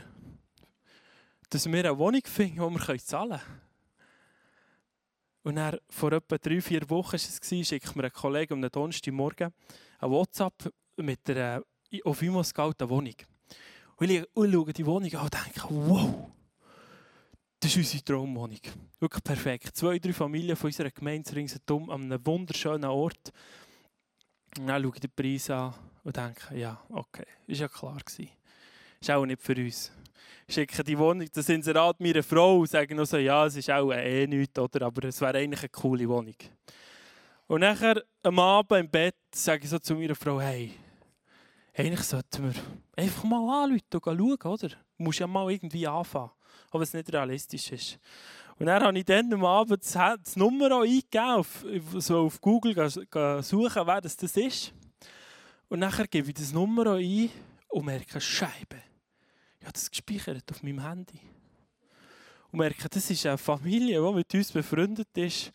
Dass 1.50 1.66
wir 1.66 1.78
eine 1.78 1.98
Wohnung 1.98 2.22
finden, 2.24 2.54
die 2.56 2.88
wir 2.88 2.98
zahlen 2.98 3.38
können. 3.38 3.60
Und 5.42 5.56
dann, 5.56 5.78
vor 5.90 6.12
etwa 6.12 6.38
drei, 6.38 6.62
vier 6.62 6.88
Wochen 6.88 7.12
war 7.12 7.14
es, 7.14 7.68
schickt 7.68 7.94
mir 7.94 8.04
ein 8.04 8.12
Kollege 8.12 8.54
am 8.54 8.62
Donnerstagmorgen 8.62 9.52
ein 9.98 10.10
WhatsApp 10.10 10.72
mit 10.96 11.28
einer 11.28 11.62
auf 12.04 12.22
einmal 12.22 12.42
gehaltenen 12.42 12.90
Wohnung. 12.90 13.16
Und 13.96 14.10
ich, 14.10 14.26
schaue 14.34 14.72
die 14.72 14.86
Wohnung 14.86 15.14
an 15.14 15.24
und 15.24 15.34
denke, 15.34 15.68
wow, 15.68 16.32
das 17.60 17.70
ist 17.70 17.76
unsere 17.76 18.04
Traumwohnung. 18.04 18.60
Wirklich 18.98 19.24
perfekt. 19.24 19.76
Zwei, 19.76 19.98
drei 19.98 20.14
Familien 20.14 20.56
von 20.56 20.68
unserer 20.68 20.90
Gemeinde 20.90 21.36
ringsherum 21.36 21.90
an 21.90 22.04
einem 22.04 22.24
wunderschönen 22.24 22.86
Ort. 22.86 23.30
Und 24.58 24.68
dann 24.68 24.82
schaue 24.82 24.92
ich 24.94 25.00
den 25.00 25.10
Preis 25.14 25.50
an 25.50 25.74
und 26.04 26.16
denke, 26.16 26.56
ja, 26.56 26.80
okay, 26.90 27.26
ist 27.46 27.60
ja 27.60 27.68
klar 27.68 27.98
gewesen. 28.04 28.30
Ist 29.00 29.10
auch 29.10 29.26
nicht 29.26 29.42
für 29.42 29.56
uns. 29.56 29.90
Schicken 30.48 30.84
die 30.84 30.98
Wohnung, 30.98 31.26
das 31.32 31.48
Inserat 31.48 31.98
meiner 32.00 32.22
Frau 32.22 32.58
und 32.58 32.70
sagen 32.70 32.96
noch 32.96 33.06
so, 33.06 33.16
ja, 33.16 33.46
es 33.46 33.56
ist 33.56 33.70
auch 33.70 33.90
eh 33.92 34.26
nichts, 34.26 34.58
oder? 34.58 34.86
aber 34.86 35.08
es 35.08 35.20
wäre 35.20 35.38
eigentlich 35.38 35.60
eine 35.60 35.68
coole 35.70 36.08
Wohnung. 36.08 36.36
Und 37.46 37.60
nachher 37.60 38.02
am 38.22 38.38
Abend 38.38 38.80
im 38.80 38.90
Bett 38.90 39.16
sage 39.34 39.64
ich 39.64 39.70
so 39.70 39.78
zu 39.78 39.94
meiner 39.94 40.14
Frau, 40.14 40.40
hey, 40.40 40.72
eigentlich 41.74 42.02
sollten 42.02 42.44
wir 42.44 42.54
einfach 42.96 43.24
mal 43.24 43.64
anrufen 43.64 43.82
und 43.92 44.02
schauen, 44.04 44.52
oder? 44.52 44.68
Du 44.68 45.02
musst 45.02 45.18
ja 45.18 45.26
mal 45.26 45.50
irgendwie 45.50 45.86
anfangen, 45.86 46.30
auch 46.70 46.74
wenn 46.74 46.82
es 46.82 46.92
nicht 46.92 47.12
realistisch 47.12 47.72
ist. 47.72 47.98
Und 48.58 48.66
dann 48.66 48.82
habe 48.82 48.98
ich 48.98 49.04
dann 49.04 49.32
am 49.32 49.44
Abend 49.44 49.82
das, 49.82 50.36
Nummer 50.36 50.80
eingegeben, 50.80 51.20
auf, 51.20 51.64
so 51.98 52.26
auf 52.26 52.40
Google 52.40 52.74
suchen, 53.42 53.86
wer 53.86 54.00
das 54.00 54.14
ist. 54.14 54.72
Und 55.68 55.80
nachher 55.80 56.06
gebe 56.06 56.28
ich 56.28 56.34
das 56.34 56.52
Nummer 56.52 56.92
ein 56.94 57.30
und 57.68 57.84
merke, 57.84 58.20
Scheibe. 58.20 58.82
Ich 59.58 59.66
habe 59.66 59.72
das 59.72 59.90
gespeichert 59.90 60.44
auf 60.50 60.62
meinem 60.62 60.80
Handy. 60.80 61.20
Und 62.50 62.58
merke, 62.58 62.88
das 62.88 63.10
ist 63.10 63.26
eine 63.26 63.38
Familie, 63.38 64.00
die 64.00 64.14
mit 64.14 64.34
uns 64.34 64.52
befreundet 64.52 65.08
ist, 65.14 65.52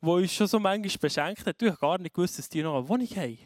die 0.00 0.06
uns 0.06 0.32
schon 0.32 0.46
so 0.46 0.58
manchmal 0.58 0.98
beschenkt 1.00 1.46
hat. 1.46 1.62
Ich 1.62 1.68
habe 1.68 1.78
gar 1.78 1.98
nicht 1.98 2.14
gewusst, 2.14 2.38
dass 2.38 2.48
die 2.48 2.62
noch 2.62 2.76
eine 2.76 2.88
Wohnung 2.88 3.08
haben. 3.08 3.38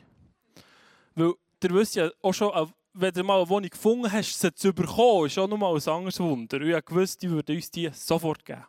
Weil, 1.14 1.34
ihr 1.62 1.70
wisst 1.70 1.94
ja 1.94 2.10
auch 2.22 2.32
schon, 2.32 2.72
wenn 2.94 3.12
du 3.14 3.22
mal 3.22 3.38
eine 3.38 3.48
Wohnung 3.48 3.70
gefunden 3.70 4.10
hast, 4.10 4.38
sie 4.38 4.54
zu 4.54 4.72
bekommen, 4.72 5.26
ist 5.26 5.38
auch 5.38 5.48
nochmal 5.48 5.74
ein 5.74 5.88
anderes 5.88 6.18
Wunder. 6.20 6.56
Und 6.56 6.66
ich 6.66 6.72
habe 6.72 6.82
gewusst, 6.82 7.22
die 7.22 7.30
würden 7.30 7.56
uns 7.56 7.70
die 7.70 7.90
sofort 7.92 8.44
geben. 8.44 8.64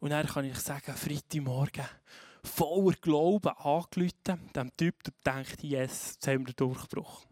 Und 0.00 0.10
dann 0.10 0.26
kann 0.26 0.44
ich 0.44 0.58
sagen, 0.58 0.94
Freitagmorgen, 0.94 1.84
voller 2.44 2.96
Glauben 3.00 3.48
angerufen, 3.48 4.50
dem 4.54 4.76
Typ, 4.76 4.96
der 5.04 5.34
denkt, 5.34 5.62
yes, 5.62 6.12
jetzt 6.14 6.26
haben 6.26 6.46
wir 6.46 6.52
den 6.52 6.56
Durchbruch. 6.56 7.24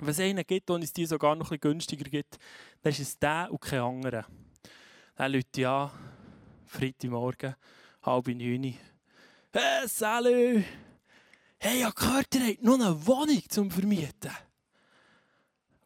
Wenn 0.00 0.10
es 0.10 0.20
einen 0.20 0.46
gibt, 0.46 0.68
der 0.68 0.76
uns 0.76 0.92
die 0.92 1.06
sogar 1.06 1.34
noch 1.34 1.50
ein 1.50 1.58
günstiger 1.58 2.08
gibt, 2.08 2.38
dann 2.82 2.92
ist 2.92 3.00
es 3.00 3.18
der 3.18 3.48
und 3.50 3.60
kein 3.60 3.80
anderer. 3.80 4.26
Dann 5.16 5.32
Leute 5.32 5.60
ja, 5.60 5.92
Freitagmorgen, 6.66 7.56
halb 8.02 8.28
neun. 8.28 8.74
Hey, 9.52 9.88
salut! 9.88 10.64
Hey, 11.58 11.78
ich 11.78 11.84
habe 11.84 11.94
gehört, 11.94 12.34
ihr 12.36 12.46
habt 12.46 12.62
noch 12.62 12.74
eine 12.74 13.06
Wohnung 13.06 13.42
zum 13.48 13.70
Vermieten. 13.70 14.30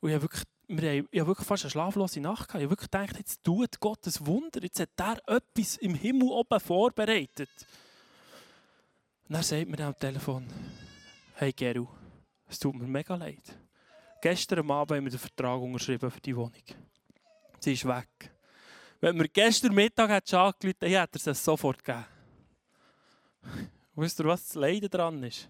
Und 0.00 0.10
ich 0.10 0.14
habe 0.14 0.24
wirklich, 0.24 0.42
wir 0.68 1.06
ich 1.10 1.20
habe 1.20 1.28
wirklich 1.28 1.46
fast 1.46 1.64
eine 1.64 1.70
schlaflose 1.70 2.20
Nacht 2.20 2.48
gehabt. 2.48 2.56
Ich 2.56 2.64
habe 2.64 2.70
wirklich 2.70 2.90
gedacht, 2.90 3.16
jetzt 3.16 3.42
tut 3.42 3.80
Gott 3.80 4.06
ein 4.06 4.26
Wunder. 4.26 4.62
Jetzt 4.62 4.80
hat 4.80 4.90
er 4.98 5.36
etwas 5.36 5.78
im 5.78 5.94
Himmel 5.94 6.28
oben 6.28 6.60
vorbereitet. 6.60 7.48
Und 9.32 9.36
dann 9.36 9.44
sagt 9.44 9.66
mir 9.66 9.80
am 9.80 9.98
Telefon, 9.98 10.46
hey 11.36 11.54
Geru, 11.54 11.86
es 12.46 12.58
tut 12.58 12.74
mir 12.74 12.86
mega 12.86 13.14
leid. 13.14 13.40
Gestern 14.20 14.70
Abend 14.70 14.94
haben 14.94 15.04
wir 15.04 15.10
den 15.10 15.18
Vertrag 15.18 15.58
unterschrieben 15.58 16.10
für 16.10 16.20
die 16.20 16.36
Wohnung. 16.36 16.62
Sie 17.58 17.72
ist 17.72 17.86
weg. 17.86 18.30
Wenn 19.00 19.16
mir 19.16 19.30
gestern 19.30 19.74
Mittag 19.74 20.10
angerufen 20.10 20.56
hätte, 20.64 20.86
hätte 20.86 21.18
er 21.18 21.32
es 21.32 21.42
sofort 21.42 21.82
gegeben. 21.82 22.04
Wisst 23.94 24.20
ihr, 24.20 24.26
was 24.26 24.48
das 24.48 24.54
Leiden 24.54 24.90
dran 24.90 25.22
ist? 25.22 25.48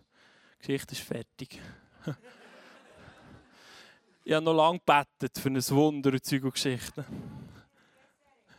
Die 0.61 0.67
Geschichte 0.67 0.93
ist 0.93 1.03
fertig. 1.03 1.61
ich 4.25 4.33
habe 4.33 4.45
noch 4.45 4.55
lange 4.55 4.79
gebetet 4.79 5.37
für 5.37 5.49
ein 5.49 5.71
Wunder 5.71 6.13
und 6.13 6.25
Zeug 6.25 6.45
und 6.45 6.55
Geschichten. 6.55 7.05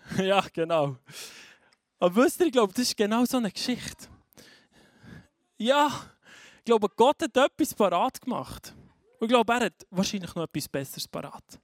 ja, 0.18 0.44
genau. 0.52 0.98
Aber 1.98 2.14
wisst 2.14 2.42
ihr, 2.42 2.48
ich 2.48 2.52
glaube, 2.52 2.74
das 2.74 2.90
ist 2.90 2.98
genau 2.98 3.24
so 3.24 3.38
eine 3.38 3.52
Geschichte. 3.52 4.10
Ja, 5.64 5.88
ich 6.58 6.66
glaube, 6.66 6.90
Gott 6.90 7.22
hat 7.22 7.38
etwas 7.38 7.74
parat 7.74 8.20
gemacht. 8.20 8.76
Und 9.18 9.28
ich 9.28 9.30
glaube, 9.30 9.54
er 9.54 9.68
hat 9.68 9.88
wahrscheinlich 9.90 10.36
noch 10.36 10.44
etwas 10.44 10.68
Besseres 10.68 11.08
parat. 11.08 11.58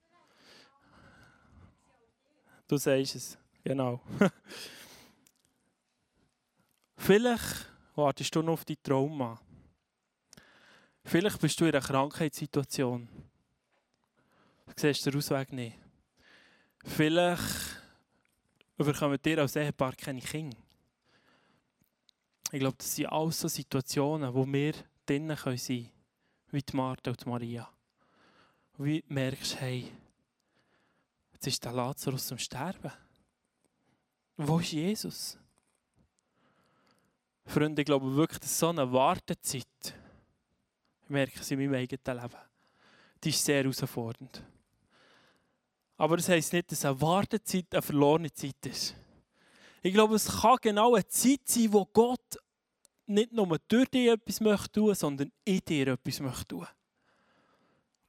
Du 2.65 2.77
sagst 2.77 3.15
es, 3.15 3.37
genau. 3.61 3.99
Vielleicht 6.95 7.69
wartest 7.93 8.33
du 8.33 8.41
noch 8.41 8.53
auf 8.53 8.63
dein 8.63 8.77
Trauma. 8.81 9.37
Vielleicht 11.03 11.41
bist 11.41 11.59
du 11.59 11.65
in 11.65 11.75
einer 11.75 11.85
Krankheitssituation. 11.85 13.09
Du 14.65 14.73
siehst 14.77 15.05
den 15.05 15.17
Ausweg 15.17 15.51
nicht. 15.51 15.77
Vielleicht 16.85 17.81
bekommt 18.77 19.27
ihr 19.27 19.39
als 19.39 19.57
Ehepaar 19.57 19.93
keine 19.93 20.21
Kinder. 20.21 20.68
Ich 22.51 22.59
glaube, 22.59 22.77
das 22.77 22.95
sind 22.95 23.05
alles 23.07 23.39
so 23.39 23.47
Situationen, 23.47 24.33
wo 24.33 24.45
wir 24.45 24.73
drinnen 25.05 25.37
sein 25.37 25.57
können, 25.57 25.91
wie 26.51 26.61
die 26.61 26.75
Martha 26.75 27.11
und 27.11 27.23
die 27.23 27.29
Maria. 27.29 27.69
Wie 28.77 29.01
du 29.01 29.13
merkst, 29.13 29.59
hey, 29.59 29.91
jetzt 31.33 31.45
ist 31.45 31.63
der 31.63 31.73
Lazarus 31.73 32.31
am 32.31 32.39
Sterben. 32.39 32.91
Wo 34.37 34.59
ist 34.59 34.71
Jesus? 34.71 35.37
Freunde, 37.45 37.81
ich 37.81 37.85
glaube 37.85 38.15
wirklich, 38.15 38.39
dass 38.39 38.57
so 38.57 38.69
eine 38.69 38.91
Wartezeit, 38.91 39.65
ich 41.03 41.09
merke 41.09 41.39
es 41.39 41.51
in 41.51 41.59
meinem 41.59 41.73
eigenen 41.73 42.21
Leben, 42.21 42.37
die 43.23 43.29
ist 43.29 43.43
sehr 43.43 43.61
herausfordernd. 43.61 44.43
Aber 45.97 46.15
das 46.17 46.29
heisst 46.29 46.53
nicht, 46.53 46.71
dass 46.71 46.85
eine 46.85 46.99
Wartezeit 47.01 47.65
eine 47.71 47.81
verlorene 47.81 48.31
Zeit 48.31 48.65
ist. 48.65 48.95
Ich 49.81 49.93
glaube, 49.93 50.15
es 50.15 50.41
kann 50.41 50.57
genau 50.61 50.95
eine 50.95 51.07
Zeit 51.07 51.41
sein, 51.45 51.71
wo 51.71 51.85
Gott 51.85 52.37
nicht 53.05 53.31
nur 53.31 53.57
durch 53.67 53.89
dich 53.89 54.09
etwas 54.09 54.39
möchte 54.39 54.71
tun, 54.71 54.95
sondern 54.95 55.31
in 55.45 55.59
dir 55.59 55.87
etwas 55.87 56.19
möchte 56.19 56.47
tun. 56.47 56.67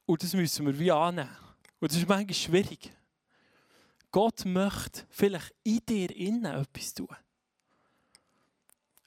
Und 0.06 0.22
das 0.22 0.34
müssen 0.34 0.66
wir 0.66 0.78
wie 0.78 0.90
annehmen. 0.90 1.36
Und 1.78 1.90
das 1.90 1.98
ist 1.98 2.08
manchmal 2.08 2.34
schwierig. 2.34 2.92
Gott 4.10 4.44
möchte 4.44 5.04
vielleicht 5.08 5.54
in 5.62 5.80
dir 5.88 6.14
innen 6.14 6.44
etwas 6.44 6.92
tun. 6.92 7.08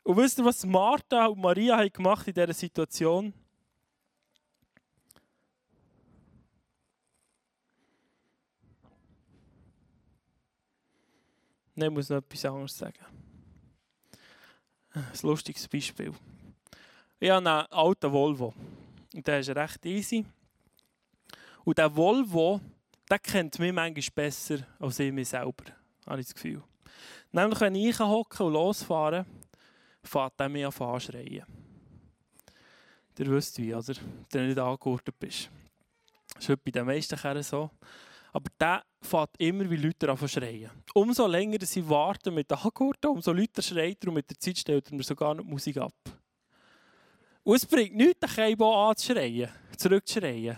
Und 0.03 0.17
wisst 0.17 0.39
ihr, 0.39 0.45
was 0.45 0.65
Martha 0.65 1.27
und 1.27 1.39
Maria 1.39 1.77
haben 1.77 1.91
gemacht 1.91 2.27
in 2.27 2.33
dieser 2.33 2.53
Situation? 2.53 3.33
Nein, 11.75 11.89
ich 11.89 11.93
muss 11.93 12.09
noch 12.09 12.17
etwas 12.17 12.45
anderes 12.45 12.77
sagen. 12.77 13.05
Ein 14.93 15.05
lustiges 15.23 15.67
Beispiel. 15.67 16.13
Ich 17.19 17.29
habe 17.29 17.49
einen 17.49 17.71
alten 17.71 18.11
Volvo. 18.11 18.53
Und 19.13 19.27
der 19.27 19.39
ist 19.39 19.49
recht 19.49 19.85
easy. 19.85 20.25
Und 21.63 21.77
der 21.77 21.95
Volvo, 21.95 22.59
der 23.09 23.19
kennt 23.19 23.57
mich 23.57 23.73
manchmal 23.73 24.05
besser 24.13 24.67
als 24.79 24.99
ich 24.99 25.11
mich 25.11 25.29
selber, 25.29 25.63
habe 26.05 26.19
ich 26.19 26.27
das 26.27 26.35
Gefühl. 26.35 26.61
Nämlich, 27.31 27.59
wenn 27.61 27.75
ich 27.75 27.99
hocke 27.99 28.43
und 28.43 28.53
losfahre, 28.53 29.25
fährt 30.03 30.33
er 30.37 30.49
mich 30.49 30.65
an 30.65 30.87
anschreien. 30.87 31.45
Ihr 33.17 33.27
wisst 33.27 33.57
wie, 33.57 33.73
oder? 33.73 33.93
Der 34.31 34.47
nicht 34.47 34.59
angehört 34.59 35.19
bist. 35.19 35.49
Das 36.35 36.49
ist 36.49 36.63
bei 36.63 36.71
den 36.71 36.85
meisten 36.85 37.17
Kerlen 37.17 37.43
so. 37.43 37.69
Aber 38.33 38.49
der 38.59 38.83
fährt 39.01 39.29
immer 39.37 39.69
wie 39.69 39.75
Leute 39.75 40.09
an 40.09 40.27
schreien. 40.27 40.71
Umso 40.95 41.27
länger 41.27 41.59
sie 41.61 41.87
warten 41.87 42.33
mit 42.33 42.51
Angurten, 42.51 43.11
umso 43.11 43.31
lauter 43.31 43.61
schreit 43.61 44.03
er 44.03 44.07
und 44.07 44.15
mit 44.15 44.29
der 44.29 44.39
Zeit 44.39 44.57
stellt 44.57 44.89
er 44.89 44.95
mir 44.97 45.03
sogar 45.03 45.35
noch 45.35 45.43
die 45.43 45.49
Musik 45.49 45.77
ab. 45.77 45.93
Und 47.43 47.55
es 47.55 47.65
bringt 47.65 47.95
nichts, 47.95 48.19
den 48.19 48.29
Keibo 48.29 48.89
anzuschreien, 48.89 49.49
zurückzuschreien. 49.77 50.57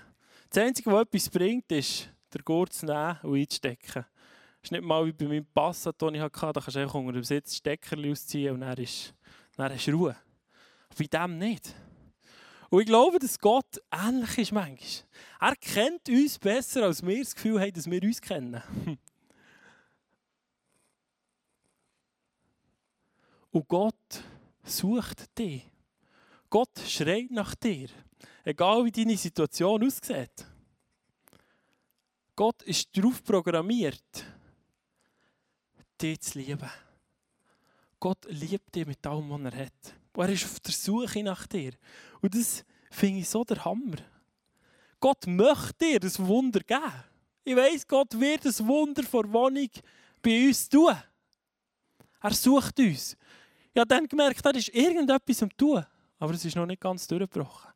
Das 0.50 0.64
Einzige, 0.64 0.92
was 0.92 1.02
etwas 1.02 1.30
bringt, 1.30 1.70
ist, 1.72 2.10
den 2.34 2.42
Gurt 2.46 2.72
zu 2.72 2.86
nehmen 2.86 3.18
und 3.24 3.36
einzustecken. 3.36 4.06
Das 4.06 4.64
ist 4.64 4.72
nicht 4.72 4.84
mal 4.84 5.06
wie 5.06 5.12
bei 5.12 5.26
meinem 5.26 5.46
Passat, 5.46 6.02
den 6.02 6.16
ich 6.16 6.22
hatte, 6.22 6.54
da 6.54 6.62
kannst 6.62 6.76
du 6.76 6.80
einfach 6.80 6.96
unter 6.96 7.12
dem 7.12 7.24
Sitz 7.24 7.50
das 7.50 7.58
Steckerchen 7.58 8.10
ausziehen 8.10 8.54
und 8.54 8.62
dann, 8.62 8.78
ist, 8.78 9.14
dann 9.58 9.78
du 9.78 9.92
Ruhe. 9.92 10.16
Bei 10.98 11.06
dem 11.06 11.38
nicht. 11.38 11.76
Und 12.70 12.82
ich 12.82 12.88
glaube, 12.88 13.20
dass 13.20 13.40
Gott 13.40 13.82
ähnlich 13.92 14.38
ist 14.38 14.52
manchmal. 14.52 15.04
Er 15.40 15.56
kennt 15.56 16.10
uns 16.10 16.40
besser, 16.40 16.84
als 16.84 17.06
wir 17.06 17.20
das 17.20 17.36
Gefühl 17.36 17.60
haben, 17.62 17.74
dass 17.74 17.90
wir 17.90 18.04
uns 18.04 18.22
kennen. 18.22 18.62
Und 23.52 23.68
Gott 23.68 24.24
sucht 24.64 25.38
dich. 25.38 25.64
Gott 26.50 26.78
schreit 26.86 27.32
nach 27.32 27.56
dir. 27.56 27.90
Egal 28.44 28.84
wie 28.86 28.92
deine 28.92 29.16
Situation 29.16 29.86
aussieht. 29.86 30.46
Gott 32.36 32.62
ist 32.64 32.90
darauf 32.98 33.24
programmiert, 33.24 34.26
dich 36.02 36.20
zu 36.20 36.40
lieben. 36.40 36.70
Gott 37.98 38.26
liebt 38.28 38.76
dich 38.76 38.86
mit 38.86 39.08
allem, 39.08 39.30
was 39.30 39.54
er 39.54 39.66
hat. 39.66 39.96
Und 40.16 40.26
er 40.26 40.30
ist 40.30 40.46
auf 40.46 40.60
der 40.62 40.74
Suche 40.74 41.24
nach 41.24 41.46
dir. 41.46 41.74
Und 42.22 42.34
das 42.36 42.64
finde 42.90 43.20
ich 43.20 43.30
so 43.30 43.44
der 43.44 43.64
Hammer. 43.64 43.98
Gott 45.00 45.28
möchte 45.28 45.86
dir 45.86 46.00
das 46.00 46.20
Wunder 46.20 46.62
geben. 46.62 47.04
Ich 47.44 47.56
weiß, 47.56 47.88
Gott 47.88 48.20
wird 48.20 48.46
das 48.46 48.66
Wunder 48.66 49.04
vor 49.04 49.32
Wohnung 49.32 49.70
bei 50.22 50.48
uns 50.48 50.68
tun. 50.68 50.96
Er 52.22 52.34
sucht 52.34 52.80
uns. 52.80 53.16
Ich 53.74 53.80
habe 53.80 53.88
dann 53.88 54.08
gemerkt, 54.08 54.44
er 54.44 54.56
ist 54.56 54.70
irgendetwas 54.70 55.44
am 55.44 55.56
tun, 55.56 55.86
aber 56.18 56.34
es 56.34 56.46
ist 56.46 56.56
noch 56.56 56.66
nicht 56.66 56.82
ganz 56.82 57.06
durchgebrochen. 57.06 57.72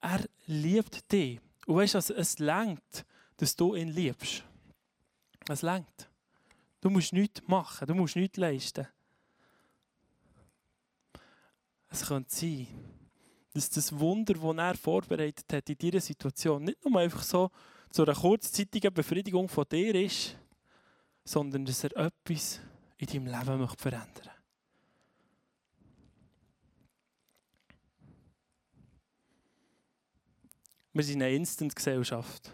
Er 0.00 0.24
liebt 0.46 1.10
dich. 1.10 1.40
Und 1.66 1.76
weißt 1.76 1.94
du, 1.94 1.98
also, 1.98 2.14
es 2.14 2.38
längt, 2.38 3.04
dass 3.38 3.56
du 3.56 3.74
ihn 3.74 3.88
liebst. 3.88 4.44
Es 5.48 5.62
längt. 5.62 6.08
Du 6.80 6.90
musst 6.90 7.12
nichts 7.12 7.42
machen, 7.46 7.88
du 7.88 7.94
musst 7.94 8.16
nichts 8.16 8.36
leisten. 8.36 8.86
Es 11.90 12.06
könnte 12.06 12.32
sein, 12.32 12.68
dass 13.52 13.68
das 13.68 13.98
Wunder, 13.98 14.34
das 14.34 14.56
er 14.56 14.76
vorbereitet 14.76 15.52
hat 15.52 15.68
in 15.68 15.76
dieser 15.76 16.00
Situation, 16.00 16.64
nicht 16.64 16.84
nur 16.84 17.00
einfach 17.00 17.22
so 17.22 17.50
zu 17.90 18.04
einer 18.04 18.14
kurzzeitigen 18.14 18.94
Befriedigung 18.94 19.48
von 19.48 19.64
dir 19.70 19.94
ist, 19.96 20.36
sondern 21.24 21.64
dass 21.64 21.84
er 21.84 21.96
etwas 21.96 22.60
in 22.96 23.06
deinem 23.06 23.26
Leben 23.26 23.58
möchte 23.58 23.82
verändern 23.82 24.30
Wir 30.92 31.04
sind 31.04 31.22
eine 31.22 31.34
Instant-Gesellschaft. 31.34 32.50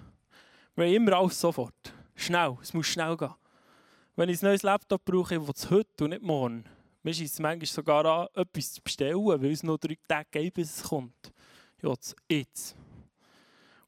Wir 0.75 0.85
haben 0.85 0.93
immer 0.93 1.12
alles 1.14 1.40
sofort. 1.40 1.95
Schnell, 2.14 2.57
es 2.61 2.75
muss 2.75 2.87
schnell 2.87 3.16
gehen. 3.16 3.35
Wenn 4.14 4.28
ich 4.28 4.43
ein 4.43 4.49
neues 4.49 4.62
Laptop 4.62 5.05
brauche, 5.07 5.37
ich 5.37 5.40
will 5.40 5.55
es 5.55 5.71
heute 5.71 6.05
und 6.05 6.11
nicht 6.11 6.23
morgen. 6.23 6.64
Ist 7.06 7.20
es 7.20 7.38
manchmal 7.38 7.66
sogar 7.66 8.04
an, 8.04 8.28
etwas 8.34 8.72
zu 8.72 8.82
bestellen, 8.82 9.25
weil 9.25 9.52
es 9.52 9.62
noch 9.62 9.78
drei 9.78 9.96
Tage 10.08 10.28
geht, 10.30 10.54
bis 10.54 10.76
es 10.76 10.82
kommt. 10.82 11.32
Ja, 11.80 11.94
jetzt. 12.28 12.75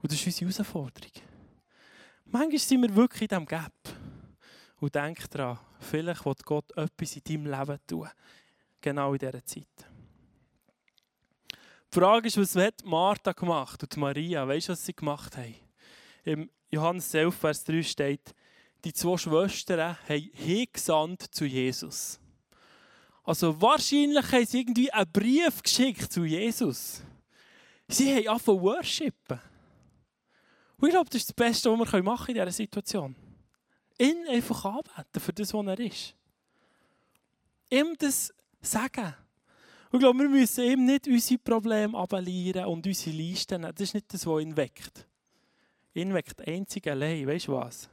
Und 0.01 0.13
das 0.13 0.25
ist 0.25 0.41
unsere 0.41 0.65
Herausforderung. 0.65 1.13
Manchmal 2.27 2.59
sind 2.59 2.83
wir 2.83 2.95
wirklich 2.95 3.23
in 3.23 3.29
diesem 3.29 3.47
Gap. 3.47 3.73
Und 4.81 4.95
denk 4.95 5.29
daran, 5.31 5.59
vielleicht 5.81 6.25
wird 6.25 6.45
Gott 6.45 6.71
etwas 6.77 7.17
in 7.17 7.23
deinem 7.25 7.47
Leben 7.47 7.79
tun. 7.87 8.09
Genau 8.81 9.13
in 9.13 9.19
dieser 9.19 9.45
Zeit. 9.45 9.67
Die 11.93 11.99
Frage 11.99 12.29
ist, 12.29 12.37
was 12.37 12.55
hat 12.55 12.85
Martha 12.85 13.33
gemacht 13.33 13.83
und 13.83 13.97
Maria? 13.97 14.47
Weißt 14.47 14.69
du, 14.69 14.73
was 14.73 14.85
sie 14.85 14.95
gemacht 14.95 15.37
haben? 15.37 15.55
Im 16.23 16.51
Johannes 16.71 17.13
11, 17.15 17.35
Vers 17.35 17.65
3 17.65 17.83
steht, 17.83 18.35
die 18.85 18.93
zwei 18.93 19.17
Schwestern 19.17 19.97
haben 20.09 20.31
hingesandt 20.35 21.23
zu 21.35 21.47
Jesus. 21.47 22.21
Also 23.29 23.61
wahrscheinlich 23.61 24.33
haben 24.33 24.47
sie 24.47 24.61
irgendwie 24.61 24.91
einen 24.91 25.13
Brief 25.13 25.63
geschickt 25.63 26.11
zu 26.11 26.25
Jesus. 26.25 27.03
Sie 27.87 28.11
haben 28.11 28.27
angefangen 28.27 28.63
worshipen. 28.63 29.39
Und 30.79 30.89
ich 30.89 30.95
glaube, 30.95 31.11
das 31.11 31.21
ist 31.21 31.29
das 31.29 31.35
Beste, 31.35 31.79
was 31.79 31.93
wir 31.93 32.03
machen 32.03 32.29
in 32.29 32.35
dieser 32.37 32.51
Situation. 32.51 33.15
Ihn 33.99 34.27
einfach 34.29 34.65
anbeten 34.65 35.21
für 35.21 35.35
das, 35.35 35.53
was 35.53 35.67
er 35.67 35.79
ist. 35.79 36.15
Ihm 37.69 37.95
das 37.99 38.33
sagen. 38.63 39.15
Und 39.91 39.99
ich 39.99 40.01
glaube, 40.01 40.21
wir 40.21 40.31
müssen 40.31 40.65
ihm 40.65 40.87
nicht 40.87 41.07
unsere 41.07 41.39
Probleme 41.39 41.99
abellieren 41.99 42.65
und 42.65 42.87
unsere 42.87 43.15
nehmen. 43.15 43.73
Das 43.75 43.81
ist 43.83 43.93
nicht 43.93 44.11
das, 44.11 44.27
was 44.27 44.41
ihn 44.41 44.57
weckt. 44.57 45.07
Ihn 45.93 46.15
weckt 46.15 46.49
einzig 46.49 46.87
allein, 46.89 47.27
weißt 47.27 47.49
du 47.49 47.53
was? 47.53 47.91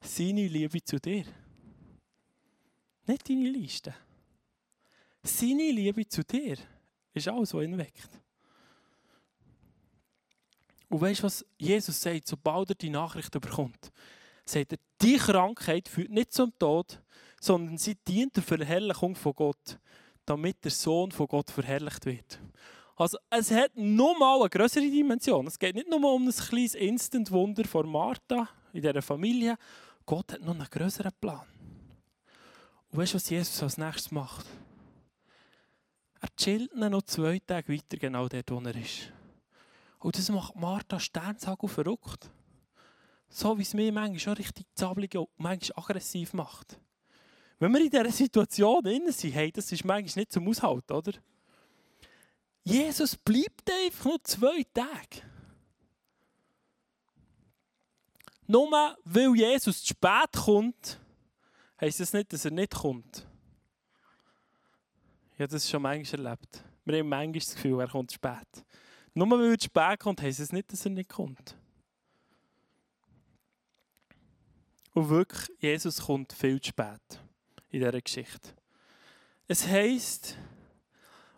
Seine 0.00 0.48
Liebe 0.48 0.82
zu 0.82 0.98
dir. 0.98 1.24
Nicht 3.06 3.28
deine 3.28 3.48
Liste. 3.48 3.94
Seine 5.26 5.70
Liebe 5.70 6.06
zu 6.06 6.22
dir 6.22 6.56
ist 7.12 7.28
alles, 7.28 7.52
was 7.52 7.64
ihn 7.64 7.78
weckt. 7.78 8.10
Und 10.88 11.00
weißt 11.00 11.20
du, 11.20 11.24
was 11.24 11.44
Jesus 11.58 12.00
sagt, 12.00 12.28
sobald 12.28 12.70
er 12.70 12.74
die 12.76 12.90
Nachricht 12.90 13.32
bekommt? 13.32 13.90
Sagt 14.44 14.72
er, 14.72 14.78
die 15.02 15.16
Krankheit 15.16 15.88
führt 15.88 16.10
nicht 16.10 16.32
zum 16.32 16.56
Tod, 16.58 17.02
sondern 17.40 17.76
sie 17.76 17.96
dient 17.96 18.36
der 18.36 18.42
Verherrlichung 18.42 19.16
von 19.16 19.34
Gott, 19.34 19.78
damit 20.24 20.64
der 20.64 20.70
Sohn 20.70 21.10
von 21.10 21.26
Gott 21.26 21.50
verherrlicht 21.50 22.06
wird. 22.06 22.40
Also 22.94 23.18
es 23.28 23.50
hat 23.50 23.76
nochmal 23.76 24.40
eine 24.40 24.48
größere 24.48 24.88
Dimension. 24.88 25.46
Es 25.46 25.58
geht 25.58 25.74
nicht 25.74 25.90
nur 25.90 26.14
um 26.14 26.28
ein 26.28 26.32
kleines 26.32 26.74
Instant-Wunder 26.74 27.64
von 27.64 27.90
Martha 27.90 28.48
in 28.72 28.80
dieser 28.80 29.02
Familie. 29.02 29.56
Gott 30.06 30.32
hat 30.32 30.40
noch 30.40 30.54
einen 30.54 30.70
größeren 30.70 31.12
Plan. 31.20 31.46
Und 32.90 32.98
weißt 32.98 33.12
du, 33.12 33.16
was 33.16 33.28
Jesus 33.28 33.62
als 33.62 33.76
nächstes 33.76 34.12
macht? 34.12 34.46
Er 36.26 36.34
chillt 36.34 36.74
noch 36.74 37.02
zwei 37.02 37.38
Tage 37.38 37.72
weiter 37.72 37.96
genau 37.98 38.26
dort, 38.26 38.50
wo 38.50 38.58
er 38.58 38.74
ist. 38.74 39.12
Und 40.00 40.18
das 40.18 40.28
macht 40.28 40.56
Martha 40.56 40.98
Sternshagel 40.98 41.68
verrückt. 41.68 42.28
So 43.28 43.56
wie 43.56 43.62
es 43.62 43.74
mich 43.74 43.92
manchmal 43.92 44.18
schon 44.18 44.32
richtig 44.32 44.66
zappelig 44.74 45.14
und 45.14 45.28
manchmal 45.36 45.84
aggressiv 45.84 46.32
macht. 46.32 46.80
Wenn 47.60 47.72
wir 47.72 47.80
in 47.80 47.90
dieser 47.90 48.10
Situation 48.10 48.82
drin 48.82 49.12
sind, 49.12 49.34
hey, 49.34 49.52
das 49.52 49.70
ist 49.70 49.84
manchmal 49.84 50.22
nicht 50.22 50.32
zum 50.32 50.48
Aushalten, 50.48 50.92
oder? 50.92 51.12
Jesus 52.64 53.16
bleibt 53.16 53.70
einfach 53.70 54.06
nur 54.06 54.24
zwei 54.24 54.64
Tage. 54.74 55.22
Nur 58.48 58.96
weil 59.04 59.36
Jesus 59.36 59.80
zu 59.80 59.94
spät 59.94 60.32
kommt, 60.32 60.98
heisst 61.80 62.00
das 62.00 62.12
nicht, 62.12 62.32
dass 62.32 62.44
er 62.44 62.50
nicht 62.50 62.74
kommt. 62.74 63.24
Ich 65.36 65.42
habe 65.42 65.52
das 65.52 65.68
schon 65.68 65.82
manchmal 65.82 66.24
erlebt. 66.24 66.64
Wir 66.86 66.98
haben 66.98 67.10
manchmal 67.10 67.40
das 67.40 67.54
Gefühl, 67.54 67.78
er 67.78 67.88
kommt 67.88 68.10
spät. 68.10 68.64
Nur 69.12 69.30
weil 69.30 69.52
er 69.52 69.60
spät 69.60 70.00
kommt, 70.00 70.22
heisst 70.22 70.40
es 70.40 70.50
nicht, 70.50 70.72
dass 70.72 70.86
er 70.86 70.92
nicht 70.92 71.10
kommt. 71.10 71.54
Und 74.94 75.10
wirklich, 75.10 75.50
Jesus 75.58 76.00
kommt 76.00 76.32
viel 76.32 76.58
zu 76.58 76.70
spät 76.70 77.20
in 77.68 77.80
dieser 77.80 78.00
Geschichte. 78.00 78.54
Es 79.46 79.66
heisst, 79.66 80.38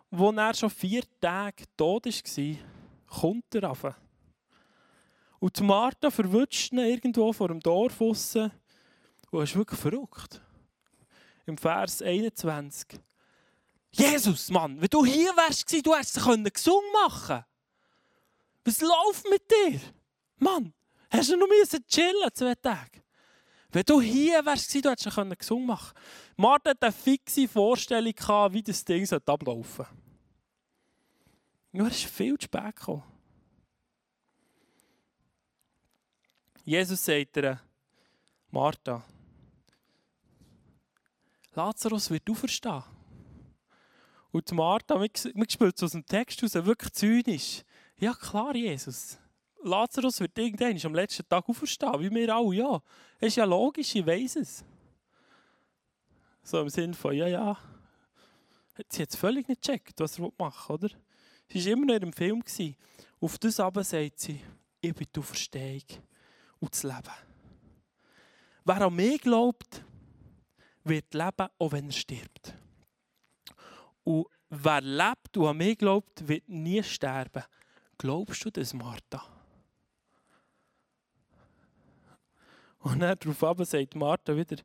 wo 0.09 0.31
er 0.31 0.53
schon 0.53 0.69
vier 0.69 1.03
Tage 1.19 1.65
tot 1.75 2.05
war, 2.05 2.55
kommt 3.19 3.53
er 3.55 3.69
auf. 3.69 3.85
Und 5.39 5.59
Martha 5.59 6.09
verwünscht 6.09 6.71
ihn 6.71 6.79
irgendwo 6.79 7.33
vor 7.33 7.49
dem 7.49 7.59
Dorf 7.59 7.99
raus. 7.99 8.37
Und 8.37 8.51
er 9.33 9.43
ist 9.43 9.57
wirklich 9.57 9.79
verrückt. 9.79 10.41
Im 11.45 11.57
Vers 11.57 12.01
21. 12.01 12.97
Jesus, 13.91 14.49
Mann, 14.49 14.79
wenn 14.79 14.87
du 14.87 15.03
hier 15.05 15.35
wärst, 15.35 15.71
du 15.71 15.95
hättest 15.95 16.13
sie 16.15 16.43
gesungen 16.51 16.91
machen 16.93 17.43
Was 18.63 18.81
läuft 18.81 19.29
mit 19.29 19.43
dir? 19.49 19.79
Mann, 20.37 20.73
hast 21.09 21.31
du 21.31 21.37
noch 21.37 21.47
chillen 21.87 22.29
zwei 22.33 22.55
Tage? 22.55 23.01
Wenn 23.71 23.83
du 23.83 23.99
hier 24.01 24.45
wärst, 24.45 24.73
du 24.73 24.89
hättest 24.89 25.11
sie 25.11 25.35
gesungen 25.37 25.67
machen 25.67 25.97
Martha 26.35 26.69
hatte 26.71 26.85
eine 26.87 26.91
fixe 26.91 27.47
Vorstellung, 27.47 28.13
wie 28.53 28.63
das 28.63 28.85
Ding 28.85 29.11
ablaufen 29.11 29.85
sollte. 29.85 29.91
Nur 31.71 31.87
ist 31.89 32.05
viel 32.05 32.37
zu 32.37 32.45
spät 32.45 32.75
gekommen. 32.75 33.03
Jesus 36.63 37.03
sagt 37.03 37.37
ihr, 37.37 37.59
Martha, 38.51 39.03
Lazarus 41.53 42.09
wird 42.09 42.29
auferstehen. 42.29 42.83
Und 44.31 44.51
Martha, 44.51 44.99
wir 44.99 45.09
spielen 45.49 45.73
aus 45.81 45.91
dem 45.91 46.05
Text 46.05 46.43
aus, 46.43 46.53
wirklich 46.53 46.93
zynisch. 46.93 47.63
Ja 47.97 48.13
klar, 48.13 48.55
Jesus. 48.55 49.17
Lazarus 49.63 50.19
wird 50.19 50.37
irgendwann 50.37 50.79
am 50.85 50.95
letzten 50.95 51.27
Tag 51.27 51.49
auferstehen, 51.49 51.99
wie 51.99 52.11
wir 52.11 52.33
alle, 52.33 52.55
ja. 52.55 52.81
Ist 53.19 53.35
ja 53.35 53.45
logisch, 53.45 53.95
ich 53.95 54.05
weiß 54.05 54.37
es. 54.37 54.63
So 56.43 56.61
im 56.61 56.69
Sinne 56.69 56.93
von, 56.93 57.13
ja, 57.13 57.27
ja. 57.27 57.57
Sie 58.87 59.01
hat 59.01 59.09
es 59.09 59.15
völlig 59.15 59.47
nicht 59.47 59.61
gecheckt, 59.61 59.99
was 59.99 60.17
er 60.17 60.31
machen 60.37 60.73
oder? 60.73 60.89
Sie 61.49 61.65
war 61.65 61.73
immer 61.73 61.85
noch 61.87 61.95
einem 61.95 62.13
Film. 62.13 62.41
Auf 63.19 63.37
das 63.37 63.59
aber 63.59 63.83
sagt 63.83 64.19
sie, 64.19 64.39
ich 64.79 64.93
bin 64.93 65.07
die 65.13 65.19
Auferstehung 65.19 65.83
und 66.59 66.71
das 66.71 66.83
Leben. 66.83 67.11
Wer 68.63 68.81
an 68.81 68.95
mich 68.95 69.21
glaubt, 69.21 69.83
wird 70.83 71.13
leben, 71.13 71.47
auch 71.57 71.71
wenn 71.71 71.87
er 71.87 71.91
stirbt. 71.91 72.53
Und 74.09 74.25
wer 74.49 74.81
lebt 74.81 75.37
und 75.37 75.45
an 75.45 75.57
mich 75.57 75.77
glaubt, 75.77 76.27
wird 76.27 76.49
nie 76.49 76.81
sterben. 76.81 77.43
Glaubst 77.95 78.43
du 78.43 78.49
das, 78.49 78.73
Martha? 78.73 79.23
Und 82.79 83.01
dann 83.01 83.19
darauf 83.19 83.67
sagt 83.67 83.93
Martha 83.93 84.35
wieder, 84.35 84.55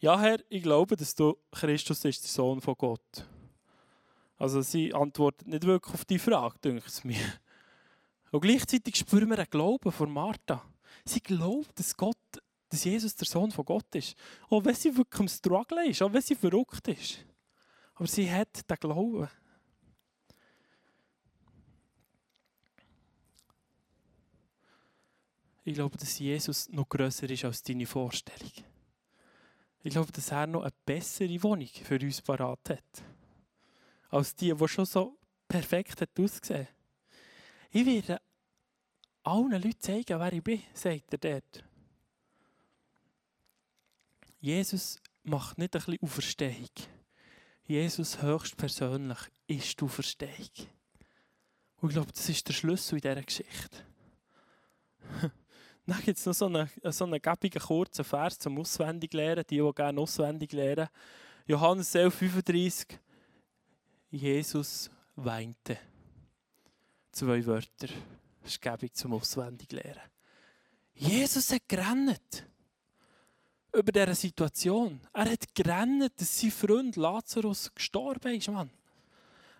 ja 0.00 0.18
Herr, 0.18 0.38
ich 0.48 0.62
glaube, 0.62 0.96
dass 0.96 1.14
du 1.14 1.36
Christus 1.50 2.02
ist, 2.06 2.22
der 2.22 2.30
Sohn 2.30 2.62
von 2.62 2.76
Gott. 2.78 3.28
Also 4.38 4.62
sie 4.62 4.94
antwortet 4.94 5.48
nicht 5.48 5.66
wirklich 5.66 5.92
auf 5.92 6.06
die 6.06 6.18
Frage, 6.18 6.58
denke 6.64 6.84
ich 6.86 7.04
mir. 7.04 7.26
Und 8.30 8.40
gleichzeitig 8.40 8.96
spüren 8.96 9.28
wir 9.28 9.38
einen 9.38 9.50
Glauben 9.50 9.92
von 9.92 10.10
Martha. 10.10 10.64
Sie 11.04 11.20
glaubt, 11.20 11.78
dass 11.78 11.94
Gott, 11.94 12.16
dass 12.70 12.84
Jesus 12.84 13.14
der 13.16 13.26
Sohn 13.26 13.50
von 13.50 13.66
Gott 13.66 13.94
ist. 13.94 14.16
Auch 14.48 14.64
wenn 14.64 14.74
sie 14.74 14.96
wirklich 14.96 15.20
im 15.20 15.28
Struggle 15.28 15.90
ist, 15.90 16.00
auch 16.00 16.10
wenn 16.10 16.22
sie 16.22 16.36
verrückt 16.36 16.88
ist. 16.88 17.26
Aber 17.94 18.06
sie 18.06 18.30
hat 18.30 18.68
den 18.68 18.76
Glauben. 18.76 19.28
Ich 25.66 25.74
glaube, 25.74 25.96
dass 25.96 26.18
Jesus 26.18 26.68
noch 26.68 26.88
grösser 26.88 27.28
ist 27.30 27.44
als 27.44 27.62
deine 27.62 27.86
Vorstellung. 27.86 28.52
Ich 29.82 29.92
glaube, 29.92 30.12
dass 30.12 30.30
er 30.30 30.46
noch 30.46 30.62
eine 30.62 30.72
bessere 30.84 31.42
Wohnung 31.42 31.68
für 31.68 31.98
uns 32.00 32.20
parat 32.20 32.70
hat. 32.70 33.04
Als 34.10 34.34
die, 34.34 34.54
die 34.54 34.68
schon 34.68 34.84
so 34.84 35.18
perfekt 35.48 36.00
hat 36.00 36.18
ausgesehen. 36.18 36.68
Ich 37.70 37.86
werde 37.86 38.20
allen 39.22 39.50
Leuten 39.50 39.80
zeigen, 39.80 40.20
wer 40.20 40.32
ich 40.32 40.42
bin, 40.42 40.62
sagt 40.74 41.12
er 41.12 41.18
dort. 41.18 41.64
Jesus 44.40 45.00
macht 45.22 45.56
nicht 45.56 45.74
ein 45.74 45.82
bisschen 45.82 46.02
Auferstehung. 46.02 46.68
Jesus 47.66 48.20
höchstpersönlich 48.20 49.18
ist 49.46 49.80
die 49.80 49.84
Auferstehung. 49.84 50.50
Und 51.80 51.88
ich 51.90 51.94
glaube, 51.94 52.12
das 52.12 52.28
ist 52.28 52.46
der 52.46 52.52
Schlüssel 52.52 52.96
in 52.96 53.00
dieser 53.00 53.22
Geschichte. 53.22 53.76
Dann 55.86 56.02
gibt 56.02 56.18
es 56.18 56.26
noch 56.26 56.34
so 56.34 56.46
einen, 56.46 56.70
so 56.84 57.04
einen 57.04 57.20
gäbigen 57.20 57.60
kurzen 57.60 58.04
Vers 58.04 58.38
zum 58.38 58.58
Auswendiglernen, 58.58 59.44
die, 59.48 59.58
die 59.60 59.72
gerne 59.74 60.00
auswendig 60.00 60.52
lernen. 60.52 60.88
Johannes 61.46 61.94
11,35 61.94 62.98
Jesus 64.10 64.90
weinte. 65.16 65.78
Zwei 67.12 67.44
Wörter. 67.44 67.88
Das 68.42 68.52
ist 68.52 68.62
gäbig 68.62 68.94
zum 68.94 69.14
Auswendiglernen. 69.14 70.02
Jesus 70.94 71.50
hat 71.50 71.68
gerannt 71.68 72.46
über 73.74 73.92
diese 73.92 74.14
Situation. 74.14 75.00
Er 75.12 75.30
hat 75.30 75.54
gerannt, 75.54 76.12
dass 76.16 76.40
sein 76.40 76.50
Freund 76.50 76.96
Lazarus 76.96 77.72
gestorben 77.74 78.34
ist, 78.34 78.48
Mann. 78.48 78.70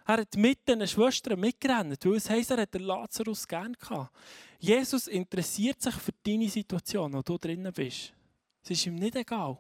Er 0.07 0.19
hat 0.19 0.37
mit 0.37 0.69
den 0.69 0.87
Schwestern 0.87 1.41
mitgerannt, 1.41 2.05
weil 2.05 2.17
es 2.17 2.29
heisst, 2.29 2.51
er 2.51 2.63
hat 2.63 2.75
Lazarus 2.75 3.49
gern 3.49 3.73
gehabt. 3.73 4.15
Jesus 4.59 5.09
interessiert 5.09 5.81
sich 5.81 5.95
für 5.95 6.13
deine 6.23 6.49
Situation, 6.49 7.13
wo 7.15 7.23
du 7.23 7.39
drinnen 7.39 7.73
bist. 7.73 8.13
Es 8.63 8.71
ist 8.71 8.87
ihm 8.87 8.97
nicht 8.97 9.17
egal. 9.17 9.59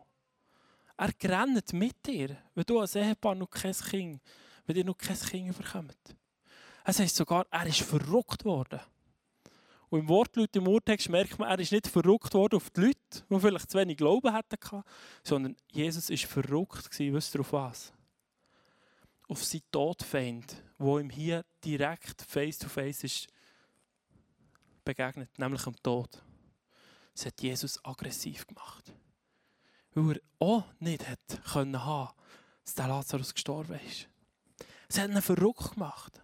Er 0.96 1.12
rennt 1.22 1.72
mit 1.72 2.06
dir, 2.06 2.36
wenn 2.54 2.64
du 2.64 2.78
als 2.78 2.94
Ehepaar 2.94 3.34
noch 3.34 3.50
kein 3.50 3.74
Kind, 3.74 4.22
wenn 4.66 4.76
ihr 4.76 4.84
noch 4.84 4.98
kein 4.98 5.18
Kind 5.18 5.56
bekommt. 5.56 5.96
Es 6.84 6.98
heisst 6.98 7.16
sogar, 7.16 7.46
er 7.50 7.66
ist 7.66 7.80
verrückt 7.80 8.44
worden. 8.44 8.80
Und 9.94 10.00
im 10.00 10.08
Wortlaut 10.08 10.56
im 10.56 10.66
Urtext 10.66 11.08
merkt 11.08 11.38
man, 11.38 11.48
er 11.48 11.60
ist 11.60 11.70
nicht 11.70 11.86
verrückt 11.86 12.34
worden 12.34 12.56
auf 12.56 12.68
die 12.70 12.80
Leute, 12.80 13.24
die 13.30 13.38
vielleicht 13.38 13.70
zu 13.70 13.78
wenig 13.78 13.96
Glauben 13.96 14.32
hatten, 14.32 14.82
sondern 15.22 15.56
Jesus 15.70 16.10
ist 16.10 16.24
verrückt 16.24 16.90
gewesen, 16.90 17.14
wisst 17.14 17.36
ihr 17.36 17.42
auf 17.42 17.52
was? 17.52 17.92
Auf 19.28 19.44
seinen 19.44 19.62
Todfeind, 19.70 20.60
wo 20.78 20.98
ihm 20.98 21.10
hier 21.10 21.44
direkt 21.64 22.22
face 22.22 22.58
to 22.58 22.68
face 22.68 23.04
ist 23.04 23.28
begegnet, 24.84 25.30
nämlich 25.38 25.64
am 25.64 25.80
Tod. 25.80 26.20
Das 27.14 27.26
hat 27.26 27.40
Jesus 27.40 27.78
aggressiv 27.84 28.48
gemacht. 28.48 28.92
Weil 29.92 30.16
er 30.16 30.22
auch 30.40 30.64
nicht 30.80 31.08
hat 31.08 31.40
können 31.52 31.72
dass 31.72 32.74
der 32.76 32.88
Lazarus 32.88 33.32
gestorben 33.32 33.78
ist. 33.86 34.08
Es 34.88 34.98
hat 34.98 35.10
ihn 35.10 35.22
verrückt 35.22 35.74
gemacht. 35.74 36.20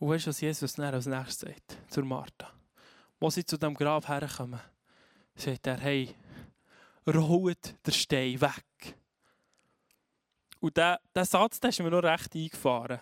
Und 0.00 0.08
weißt 0.08 0.26
du, 0.26 0.30
was 0.30 0.40
Jesus 0.40 0.72
dann 0.72 0.94
als 0.94 1.06
nächstes 1.06 1.40
sagt? 1.40 1.76
Zur 1.88 2.04
Martha. 2.04 2.50
Wo 3.20 3.28
sie 3.28 3.44
zu 3.44 3.58
dem 3.58 3.74
Grab 3.74 4.08
herkommen, 4.08 4.58
sagt 5.34 5.66
er, 5.66 5.76
hey, 5.76 6.14
rollt 7.06 7.74
der 7.86 7.92
Stein 7.92 8.40
weg. 8.40 8.96
Und 10.58 10.74
dieser, 10.76 10.98
Satz 11.24 11.60
der 11.60 11.68
ist 11.68 11.80
mir 11.80 11.90
noch 11.90 12.02
recht 12.02 12.34
eingefahren. 12.34 13.00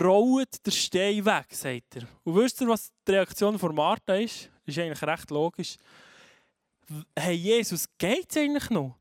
Rollt 0.00 0.64
der 0.64 0.70
Stein 0.70 1.24
weg, 1.24 1.46
sagt 1.50 1.96
er. 1.96 2.06
Und 2.22 2.36
wisst 2.36 2.60
ihr, 2.60 2.68
was 2.68 2.92
die 3.06 3.12
Reaktion 3.12 3.58
von 3.58 3.74
Martha 3.74 4.14
ist? 4.14 4.50
Das 4.64 4.76
ist 4.76 4.78
eigentlich 4.78 5.02
recht 5.02 5.30
logisch. 5.30 5.76
Hey, 7.18 7.34
Jesus, 7.34 7.88
geht 7.98 8.30
es 8.30 8.36
eigentlich 8.36 8.70
noch? 8.70 8.96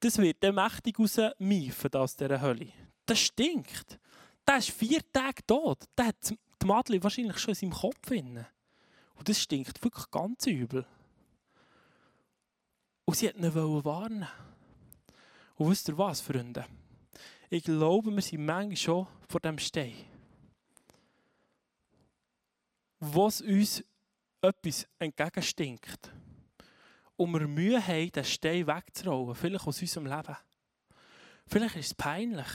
Das 0.00 0.18
wird 0.18 0.42
dann 0.42 0.56
mächtig 0.56 0.98
rausmiefen 0.98 1.94
aus 1.94 2.16
dieser 2.16 2.40
Hölle. 2.40 2.72
Das 3.06 3.20
stinkt. 3.20 4.00
Der 4.46 4.58
ist 4.58 4.70
vier 4.70 5.00
Tage 5.12 5.44
tot. 5.46 5.84
Der 5.96 6.06
hat 6.06 6.30
die 6.30 6.66
Madeleine 6.66 7.02
wahrscheinlich 7.02 7.38
schon 7.38 7.50
in 7.50 7.54
seinem 7.54 7.72
Kopf. 7.72 8.00
Drin. 8.02 8.44
Und 9.16 9.28
das 9.28 9.40
stinkt 9.40 9.82
wirklich 9.82 10.10
ganz 10.10 10.46
übel. 10.46 10.86
Und 13.04 13.16
sie 13.16 13.26
wollten 13.26 13.44
ihn 13.44 13.84
warnen. 13.84 14.28
Und 15.56 15.70
wisst 15.70 15.88
ihr 15.88 15.96
was, 15.96 16.20
Freunde? 16.20 16.66
Ich 17.48 17.64
glaube, 17.64 18.10
wir 18.10 18.22
sind 18.22 18.44
manchmal 18.44 18.76
schon 18.76 19.06
vor 19.28 19.40
dem 19.40 19.58
Stein. 19.58 19.94
was 23.12 23.40
uns 23.40 23.84
etwas 24.40 24.86
entgegenstinkt 24.98 26.12
und 27.16 27.32
wir 27.32 27.46
Mühe 27.46 27.86
haben, 27.86 28.12
den 28.12 28.24
Stein 28.24 28.66
wegzurollen, 28.66 29.34
vielleicht 29.34 29.66
aus 29.66 29.80
unserem 29.80 30.06
Leben. 30.06 30.36
Vielleicht 31.46 31.76
ist 31.76 31.86
es 31.86 31.94
peinlich, 31.94 32.46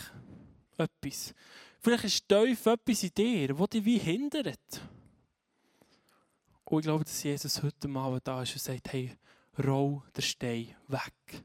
etwas. 0.78 1.34
Vielleicht 1.82 2.04
ist 2.04 2.28
tief 2.28 2.66
etwas 2.66 3.04
in 3.04 3.14
dir, 3.14 3.54
das 3.54 3.70
dich 3.70 3.86
wie 3.86 3.98
hindert. 3.98 4.82
Und 6.66 6.80
ich 6.80 6.84
glaube, 6.84 7.06
dass 7.06 7.24
Jesus 7.24 7.64
heute 7.64 7.90
Abend 7.90 8.28
da 8.28 8.44
ist 8.44 8.54
und 8.54 8.62
sagt, 8.62 8.92
hey, 8.92 9.18
roll 9.58 10.02
den 10.16 10.22
Stein 10.22 10.76
weg. 10.88 11.44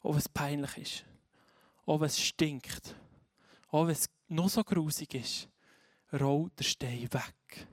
Auch 0.00 0.10
wenn 0.10 0.18
es 0.18 0.28
peinlich 0.28 0.76
ist. 0.78 1.04
Auch 1.86 2.00
wenn 2.00 2.06
es 2.06 2.20
stinkt. 2.20 2.96
Auch 3.68 3.86
wenn 3.86 3.92
es 3.92 4.10
noch 4.28 4.48
so 4.48 4.64
grusig 4.64 5.14
ist. 5.14 5.48
Roll 6.12 6.50
den 6.58 6.64
Stein 6.64 7.08
weg. 7.12 7.66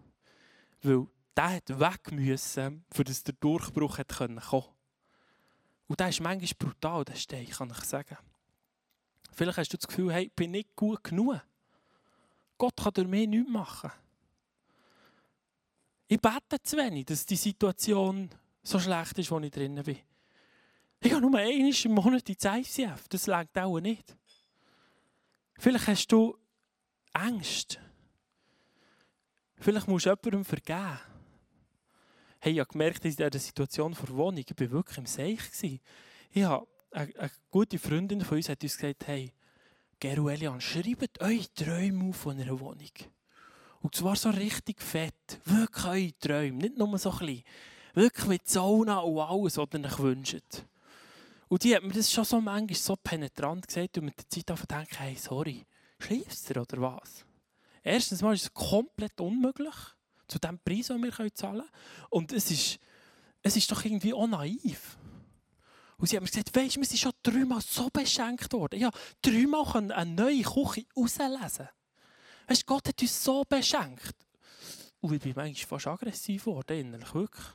Weil 0.84 1.08
der 1.36 1.56
hat 1.56 1.80
weg 1.80 2.12
müssen, 2.12 2.86
für 2.92 3.04
dass 3.04 3.24
der 3.24 3.34
Durchbruch 3.40 3.98
hat 3.98 4.10
kommen 4.10 4.40
konnte. 4.40 4.70
Und 5.88 6.00
der 6.00 6.10
ist 6.10 6.22
manchmal 6.22 6.72
brutal, 6.72 7.04
der 7.04 7.16
Stein, 7.16 7.50
kann 7.50 7.72
ich 7.72 7.84
sagen. 7.84 8.18
Vielleicht 9.34 9.58
hast 9.58 9.74
du 9.74 9.78
das 9.78 9.88
Gefühl, 9.88 10.14
hey, 10.14 10.26
ich 10.26 10.34
bin 10.34 10.52
nicht 10.52 10.76
gut 10.76 11.04
genug. 11.04 11.42
Gott 12.60 12.76
kann 12.76 12.94
durch 12.94 13.08
mich 13.08 13.28
nichts 13.28 13.50
machen. 13.50 13.92
Ich 16.08 16.20
bete 16.20 16.62
zu 16.62 16.78
wenig, 16.78 17.06
dass 17.06 17.26
die 17.26 17.36
Situation 17.36 18.30
so 18.62 18.80
schlecht 18.80 19.18
ist, 19.18 19.32
wo 19.32 19.40
ich 19.40 19.52
drinnen 19.52 19.84
bin. 19.84 19.98
Ich 21.00 21.12
habe 21.12 21.22
nur 21.22 21.40
einmal 21.40 21.74
im 21.86 21.92
Monat 21.94 22.30
ins 22.30 22.44
ICF. 22.44 23.08
Das 23.08 23.28
längt 23.28 23.58
auch 23.58 23.80
nicht. 23.80 24.16
Vielleicht 25.58 25.88
hast 25.88 26.08
du 26.08 26.38
Angst. 27.14 27.80
Vielleicht 29.58 29.88
musst 29.88 30.06
du 30.06 30.10
jemandem 30.10 30.46
vergeben. 30.46 31.00
Hey, 32.40 32.54
ich 32.54 32.60
habe 32.60 32.70
gemerkt, 32.70 33.04
in 33.06 33.16
dieser 33.16 33.40
Situation 33.40 33.94
vor 33.94 34.10
Wohnung, 34.10 34.38
ich 34.38 34.60
war 34.60 34.72
wirklich 34.72 34.98
im 34.98 35.06
Seich. 35.06 35.40
Ich 36.32 36.44
habe, 36.44 36.68
eine, 36.92 37.16
eine, 37.18 37.32
gute 37.50 37.78
Freundin 37.78 38.22
von 38.22 38.38
uns 38.38 38.50
hat 38.50 38.64
uns 38.64 38.78
gesagt, 38.78 39.08
hey, 39.08 39.34
Geru 40.00 40.30
Elian, 40.30 40.62
schreibt 40.62 41.20
eure 41.22 41.54
Träume 41.54 42.10
auf 42.10 42.16
von 42.16 42.40
einer 42.40 42.60
Wohnung. 42.60 42.92
Und 43.82 43.96
zwar 43.96 44.16
so 44.16 44.30
richtig 44.30 44.82
fett. 44.82 45.40
Wirklich 45.46 45.86
eure 45.86 46.20
Träume. 46.20 46.58
Nicht 46.58 46.78
nur 46.78 46.98
so 46.98 47.12
klein. 47.12 47.44
Wirklich 47.94 48.28
mit 48.28 48.48
Sauna 48.48 49.00
und 49.00 49.20
alles, 49.20 49.58
was 49.58 49.68
ihr 49.74 49.86
euch 49.86 50.00
wünscht. 50.00 50.66
Und 51.50 51.64
die 51.64 51.76
hat 51.76 51.84
mir 51.84 51.94
das 51.94 52.12
schon 52.12 52.24
so 52.24 52.40
manchmal 52.40 52.78
so 52.78 52.96
penetrant 52.96 53.68
gesagt 53.68 53.98
und 53.98 54.06
mit 54.06 54.18
der 54.18 54.30
Zeit 54.30 54.52
einfach 54.52 54.66
denken, 54.68 54.96
hey, 54.98 55.16
sorry, 55.16 55.66
schläfst 56.00 56.50
du 56.50 56.62
oder 56.62 56.82
was? 56.82 57.26
Erstens 57.82 58.22
mal 58.22 58.36
ist 58.36 58.44
es 58.44 58.54
komplett 58.54 59.20
unmöglich 59.20 59.76
zu 60.28 60.38
dem 60.38 60.60
Preis, 60.60 60.88
den 60.88 61.02
wir 61.02 61.12
zahlen 61.34 61.62
können. 61.62 61.70
Und 62.10 62.32
es 62.32 62.52
ist, 62.52 62.80
es 63.42 63.58
ist 63.58 63.72
doch 63.72 63.84
irgendwie 63.84 64.14
auch 64.14 64.28
naiv. 64.28 64.98
Und 66.00 66.08
sie 66.08 66.16
haben 66.16 66.24
mir 66.24 66.30
gesagt, 66.30 66.56
weisst 66.56 66.78
du, 66.78 66.80
wir 66.80 66.88
sind 66.88 67.00
schon 67.00 67.12
dreimal 67.22 67.62
so 67.62 67.90
beschenkt 67.90 68.54
worden. 68.54 68.80
Ja, 68.80 68.90
dreimal 69.22 69.66
können 69.66 69.92
eine 69.92 70.12
neue 70.12 70.44
Küche 70.44 70.86
rauslesen. 70.96 71.68
Weißt 72.48 72.66
Gott 72.66 72.88
hat 72.88 73.02
uns 73.02 73.24
so 73.24 73.44
beschenkt. 73.44 74.16
Und 75.02 75.14
ich 75.14 75.22
bin 75.22 75.34
manchmal 75.36 75.68
fast 75.68 75.88
aggressiv 75.88 76.46
geworden, 76.46 76.80
innerlich, 76.80 77.14
wirklich. 77.14 77.46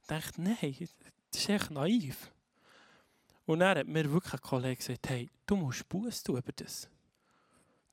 Ich 0.00 0.06
dachte, 0.08 0.42
nein, 0.42 0.88
das 1.30 1.40
ist 1.40 1.48
echt 1.48 1.70
naiv. 1.70 2.32
Und 3.44 3.60
dann 3.60 3.78
hat 3.78 3.86
mir 3.86 4.10
wirklich 4.12 4.34
ein 4.34 4.40
Kollege 4.40 4.76
gesagt, 4.76 5.08
hey, 5.08 5.30
du 5.46 5.56
musst 5.56 5.88
Buß 5.88 6.22
tun 6.24 6.38
über 6.38 6.52
das. 6.52 6.88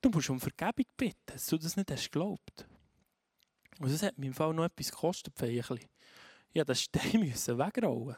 Du 0.02 0.10
musst 0.10 0.30
um 0.30 0.40
Vergebung 0.40 0.86
bitten, 0.98 1.22
dass 1.28 1.46
du 1.46 1.58
das 1.58 1.78
nicht 1.78 1.92
hast 1.92 2.12
geglaubt. 2.12 2.68
Und 3.80 3.92
das 3.92 4.02
hat 4.02 4.18
mir 4.18 4.28
im 4.28 4.34
Fall 4.34 4.54
noch 4.54 4.66
etwas 4.66 4.92
gekostet, 4.92 5.40
Ich 5.44 5.70
musste 5.70 5.88
den 6.54 6.76
Stein 6.76 7.22
wegrollen. 7.58 8.18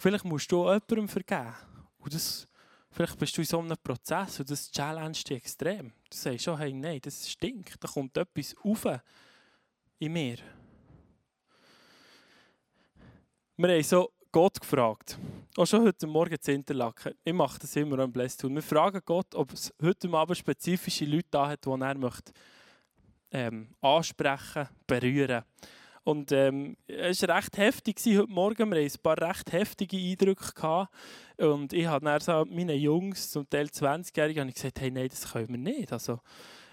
Vielleicht 0.00 0.24
musst 0.24 0.50
du 0.50 0.64
jemandem 0.64 1.08
vergeben. 1.08 1.54
Und 1.98 2.14
das, 2.14 2.48
vielleicht 2.90 3.18
bist 3.18 3.36
du 3.36 3.42
in 3.42 3.46
so 3.46 3.58
einem 3.58 3.76
Prozess 3.76 4.40
und 4.40 4.50
das 4.50 4.70
challenge 4.70 5.12
dich 5.12 5.32
extrem. 5.32 5.92
Du 6.08 6.16
sagst 6.16 6.44
schon, 6.44 6.56
hey, 6.56 6.72
nein, 6.72 7.00
das 7.02 7.28
stinkt. 7.28 7.76
Da 7.78 7.86
kommt 7.86 8.16
etwas 8.16 8.56
auf 8.64 8.86
in 9.98 10.10
mir. 10.10 10.38
Wir 13.58 13.68
haben 13.68 13.82
so 13.82 14.10
Gott 14.32 14.58
gefragt. 14.58 15.18
Auch 15.54 15.66
schon 15.66 15.84
heute 15.84 16.06
Morgen 16.06 16.40
zu 16.40 16.50
Interlaken. 16.50 17.12
Ich 17.22 17.34
mache 17.34 17.58
das 17.58 17.76
immer 17.76 17.98
am 17.98 18.10
Blästun. 18.10 18.54
Wir 18.54 18.62
fragen 18.62 19.02
Gott, 19.04 19.34
ob 19.34 19.52
es 19.52 19.70
heute 19.82 20.08
Abend 20.14 20.38
spezifische 20.38 21.04
Leute 21.04 21.28
da 21.30 21.46
hat, 21.46 21.66
die 21.66 21.68
er 21.68 21.98
möchte, 21.98 22.32
ähm, 23.32 23.74
ansprechen, 23.82 24.66
berühren 24.86 25.44
Und 26.02 26.32
ähm, 26.32 26.76
es 26.86 27.22
war 27.22 27.36
recht 27.36 27.56
heftig 27.58 27.96
heute 28.06 28.26
Morgen. 28.26 28.70
Wir 28.70 28.84
hatten 28.84 28.94
ein 28.94 29.02
paar 29.02 29.20
recht 29.20 29.52
heftige 29.52 29.96
Eindrücke. 29.96 30.52
Gehabt. 30.54 30.92
Und 31.36 31.72
ich 31.72 31.86
habe 31.86 32.04
dann 32.04 32.20
so 32.20 32.44
meinen 32.46 32.78
Jungs, 32.78 33.30
zum 33.30 33.48
Teil 33.48 33.66
20-Jährigen, 33.66 34.52
gesagt, 34.52 34.80
hey, 34.80 34.90
nein, 34.90 35.08
das 35.08 35.32
können 35.32 35.48
wir 35.48 35.58
nicht. 35.58 35.92
Also, 35.92 36.20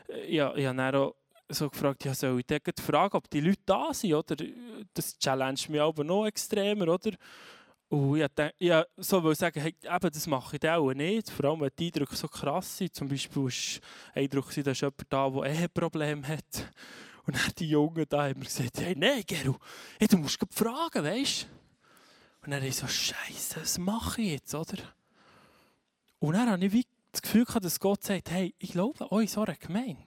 äh, 0.10 0.22
ich, 0.22 0.36
ich 0.36 0.42
habe 0.42 0.78
dann 0.78 0.96
auch 0.96 1.16
so 1.50 1.70
gefragt, 1.70 2.04
ja, 2.06 2.14
soll 2.14 2.40
ich 2.40 2.46
dann 2.46 2.60
fragen, 2.82 3.16
ob 3.16 3.30
die 3.30 3.42
Leute 3.42 3.62
da 3.66 3.94
sind, 3.94 4.14
oder? 4.14 4.36
Das 4.94 5.18
challenge 5.18 5.60
mich 5.70 5.82
aber 5.82 6.04
noch 6.04 6.26
extremer, 6.26 6.88
oder? 6.88 7.12
Und 7.90 8.18
ich 8.18 8.28
dachte, 8.28 8.54
ja, 8.60 8.86
so 8.98 9.34
sagen, 9.34 9.62
hey, 9.62 9.74
eben, 9.82 10.12
das 10.12 10.28
mache 10.28 10.58
ich 10.58 10.70
auch 10.70 10.94
nicht. 10.94 11.30
Vor 11.30 11.46
allem, 11.46 11.62
wenn 11.62 11.72
die 11.80 11.86
Eindrücke 11.86 12.16
so 12.16 12.28
krass 12.28 12.78
sind. 12.78 12.94
Zum 12.94 13.08
Beispiel 13.08 13.44
war 13.44 13.52
ein 14.14 14.24
Eindruck, 14.24 14.54
da 14.54 14.72
ist 14.72 14.82
jemand 14.82 15.06
da, 15.10 15.30
der 15.30 15.44
Eheprobleme 15.44 16.28
hat. 16.28 16.72
Und 17.28 17.36
dann 17.36 17.52
die 17.60 17.70
Jungen 17.70 18.06
da 18.10 18.24
haben 18.24 18.42
gesagt, 18.42 18.80
hey, 18.80 18.96
nein, 18.96 19.24
Geru, 19.28 19.56
hey, 20.00 20.08
du 20.08 20.18
musst 20.18 20.40
fragen, 20.50 21.04
weißt 21.04 21.44
du? 21.44 21.48
Und 22.44 22.52
dann 22.52 22.62
habe 22.62 22.68
ich 22.68 22.76
so, 22.76 22.88
Scheiße, 22.88 23.62
was 23.62 23.78
mache 23.78 24.22
ich 24.22 24.32
jetzt, 24.32 24.56
oder? 24.56 24.78
Und 26.20 26.34
dann 26.34 26.50
habe 26.50 26.66
ich 26.66 26.88
das 27.12 27.22
Gefühl 27.22 27.46
gehabt, 27.46 27.66
dass 27.66 27.80
Gott 27.80 28.04
sagt, 28.04 28.32
hey, 28.32 28.56
ich 28.58 28.72
glaube 28.72 29.12
euch 29.12 29.32
so 29.32 29.44
eine 29.44 29.56
Gemeinde 29.58 30.02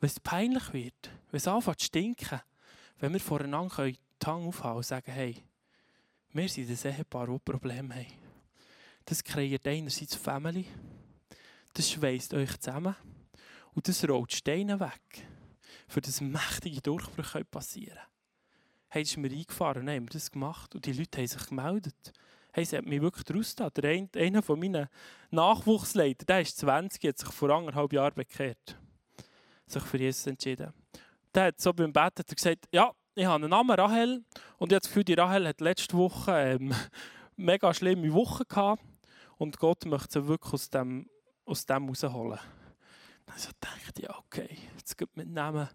wenn 0.00 0.08
es 0.08 0.20
peinlich 0.20 0.72
wird, 0.72 1.10
wenn 1.30 1.38
es 1.38 1.48
anfängt 1.48 1.80
zu 1.80 1.86
stinken, 1.86 2.40
wenn 2.98 3.12
wir 3.12 3.20
voreinander 3.20 3.90
die 3.90 3.98
Hand 4.24 4.46
aufhalten 4.46 4.76
und 4.76 4.86
sagen, 4.86 5.12
hey, 5.12 5.42
wir 6.32 6.48
sind 6.48 6.68
ein 6.68 6.92
Ehepaar, 6.92 7.26
das 7.26 7.40
Probleme 7.40 7.94
haben. 7.94 8.06
Das 9.04 9.24
kreiert 9.24 9.66
einerseits 9.66 10.14
Family, 10.14 10.66
das 11.72 11.90
schweißt 11.90 12.34
euch 12.34 12.58
zusammen 12.58 12.96
und 13.74 13.88
das 13.88 14.06
rollt 14.08 14.32
Steine 14.32 14.78
weg, 14.80 15.26
für 15.86 16.00
das 16.00 16.20
mächtige 16.20 16.80
Durchbruch 16.80 17.40
passieren 17.50 17.96
können. 17.96 18.06
Hey, 18.88 19.02
das 19.02 19.10
ist 19.10 19.16
mir 19.16 19.30
eingefahren, 19.30 19.86
dann 19.86 19.94
haben 19.94 20.06
das 20.06 20.30
gemacht 20.30 20.74
und 20.74 20.86
die 20.86 20.92
Leute 20.92 21.18
haben 21.18 21.26
sich 21.26 21.46
gemeldet. 21.46 22.12
Hey, 22.52 22.64
sie 22.64 22.78
hat 22.78 22.86
mich 22.86 23.02
wirklich 23.02 23.24
draus 23.24 23.54
Der 23.54 23.90
eine, 23.90 24.08
einer 24.16 24.42
von 24.42 24.58
meinen 24.58 24.88
Nachwuchsleitern, 25.30 26.26
der 26.26 26.40
ist 26.40 26.58
20, 26.58 27.04
hat 27.04 27.18
sich 27.18 27.28
vor 27.28 27.50
anderthalb 27.50 27.92
Jahren 27.92 28.14
bekehrt 28.14 28.78
sich 29.66 29.82
für 29.82 29.98
Jesus 29.98 30.26
entschieden. 30.26 30.72
Der 31.34 31.46
hat 31.46 31.60
so 31.60 31.72
beim 31.72 31.92
er 31.94 32.10
gesagt, 32.10 32.66
ja, 32.72 32.92
ich 33.14 33.24
habe 33.24 33.36
einen 33.36 33.50
Namen 33.50 33.78
Rahel 33.78 34.24
und 34.58 34.72
ich 34.72 34.76
habe 34.76 34.80
das 34.80 34.88
Gefühl, 34.88 35.04
die 35.04 35.14
Rahel 35.14 35.46
hat 35.48 35.60
letzte 35.60 35.96
Woche 35.96 36.32
ähm, 36.32 36.74
mega 37.36 37.74
schlimme 37.74 38.12
Woche 38.12 38.44
gehabt 38.44 38.82
und 39.36 39.58
Gott 39.58 39.84
möchte 39.84 40.20
sie 40.20 40.28
wirklich 40.28 40.52
aus 40.54 40.70
dem, 40.70 41.08
aus 41.44 41.66
dem 41.66 41.88
rausholen. 41.88 42.38
Also 43.26 43.50
dachte 43.60 44.02
ich, 44.02 44.10
okay, 44.10 44.56
jetzt 44.76 44.96
geht 44.96 45.16
mit 45.16 45.28
Namen 45.28 45.68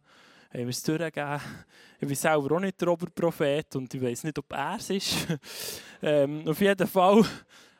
haben 0.53 0.63
wir 0.63 0.69
es 0.69 0.83
durchgegeben. 0.83 1.39
Ich 1.99 2.07
bin 2.07 2.15
selber 2.15 2.55
auch 2.55 2.59
nicht 2.59 2.79
der 2.81 2.89
Oberprophet 2.89 3.75
und 3.75 3.93
ich 3.93 4.01
weiß 4.01 4.25
nicht, 4.25 4.37
ob 4.37 4.51
er 4.51 4.75
es 4.77 4.89
ist. 4.89 5.27
ähm, 6.01 6.47
auf 6.47 6.59
jeden 6.59 6.87
Fall 6.87 7.23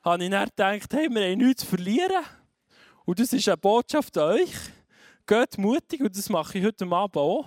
habe 0.04 0.24
ich 0.24 0.30
dann 0.30 0.80
gedacht, 0.80 0.94
hey, 0.94 1.10
wir 1.10 1.32
haben 1.32 1.38
nichts 1.38 1.64
zu 1.64 1.68
verlieren. 1.68 2.24
Und 3.04 3.20
das 3.20 3.34
ist 3.34 3.48
eine 3.48 3.58
Botschaft 3.58 4.18
an 4.18 4.36
euch. 4.36 4.54
Geht 5.28 5.58
mutig 5.58 6.02
und 6.02 6.16
das 6.18 6.30
mache 6.30 6.58
ich 6.58 6.66
heute 6.66 6.86
Abend 6.86 7.18
auch. 7.18 7.46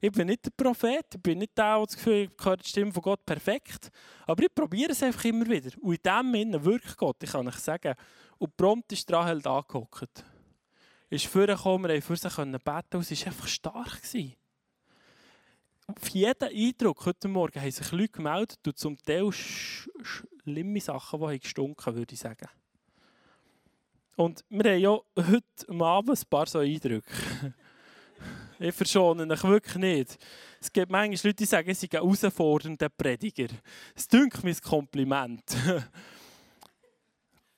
Ich 0.00 0.12
bin 0.12 0.26
nicht 0.26 0.44
der 0.44 0.50
Prophet, 0.50 1.06
ich 1.14 1.22
bin 1.22 1.38
nicht 1.38 1.56
der, 1.56 1.76
der 1.76 1.86
das 1.86 1.96
Gefühl 1.96 2.28
ich 2.38 2.44
höre 2.44 2.56
die 2.58 2.68
Stimme 2.68 2.92
von 2.92 3.02
Gott 3.02 3.24
perfekt. 3.24 3.90
Aber 4.26 4.42
ich 4.42 4.54
probiere 4.54 4.92
es 4.92 5.02
einfach 5.02 5.24
immer 5.24 5.46
wieder. 5.46 5.70
Und 5.80 5.94
in 5.94 6.00
dem 6.02 6.32
Sinne 6.32 6.64
wirkt 6.64 6.96
Gott, 6.98 7.16
ich 7.22 7.30
kann 7.30 7.48
euch 7.48 7.56
sagen. 7.56 7.94
Und 8.38 8.54
prompt 8.56 8.92
ist 8.92 9.10
Rahel 9.10 9.40
da 9.40 9.62
gehockt. 9.66 10.22
Ist 11.08 11.26
vorgekommen, 11.26 11.88
wir 11.88 11.94
haben 11.94 12.02
für 12.02 12.16
sie 12.16 12.28
beten 12.28 12.96
und 12.96 13.04
sie 13.04 13.16
war 13.20 13.26
einfach 13.28 13.46
stark. 13.46 14.00
Auf 15.86 16.08
jeden 16.08 16.48
Eindruck 16.48 17.06
heute 17.06 17.28
Morgen 17.28 17.60
haben 17.60 17.70
sich 17.70 17.92
Leute 17.92 18.08
gemeldet 18.08 18.58
und 18.66 18.76
zum 18.76 18.98
Teil 18.98 19.30
schlimme 19.30 20.80
Sachen, 20.80 21.28
die 21.28 21.38
gestunken 21.38 21.94
würde 21.94 22.12
ich 22.12 22.18
sagen. 22.18 22.48
Und 24.16 24.44
wir 24.48 24.72
haben 24.72 24.80
ja 24.80 24.98
heute 25.16 25.84
Abend 25.84 26.18
ein 26.18 26.28
paar 26.28 26.48
so 26.48 26.58
Eindrücke. 26.58 27.08
ich 28.58 28.74
verschone 28.74 29.32
euch 29.32 29.44
wirklich 29.44 29.76
nicht. 29.76 30.18
Es 30.60 30.72
gibt 30.72 30.90
manchmal 30.90 31.20
Leute, 31.22 31.34
die 31.34 31.44
sagen, 31.44 31.72
sei 31.72 31.86
ein 31.86 32.00
herausfordernder 32.00 32.88
Prediger. 32.88 33.46
Das 33.94 34.08
dünkt 34.08 34.42
mir 34.42 34.50
ein 34.50 34.60
Kompliment. 34.60 35.44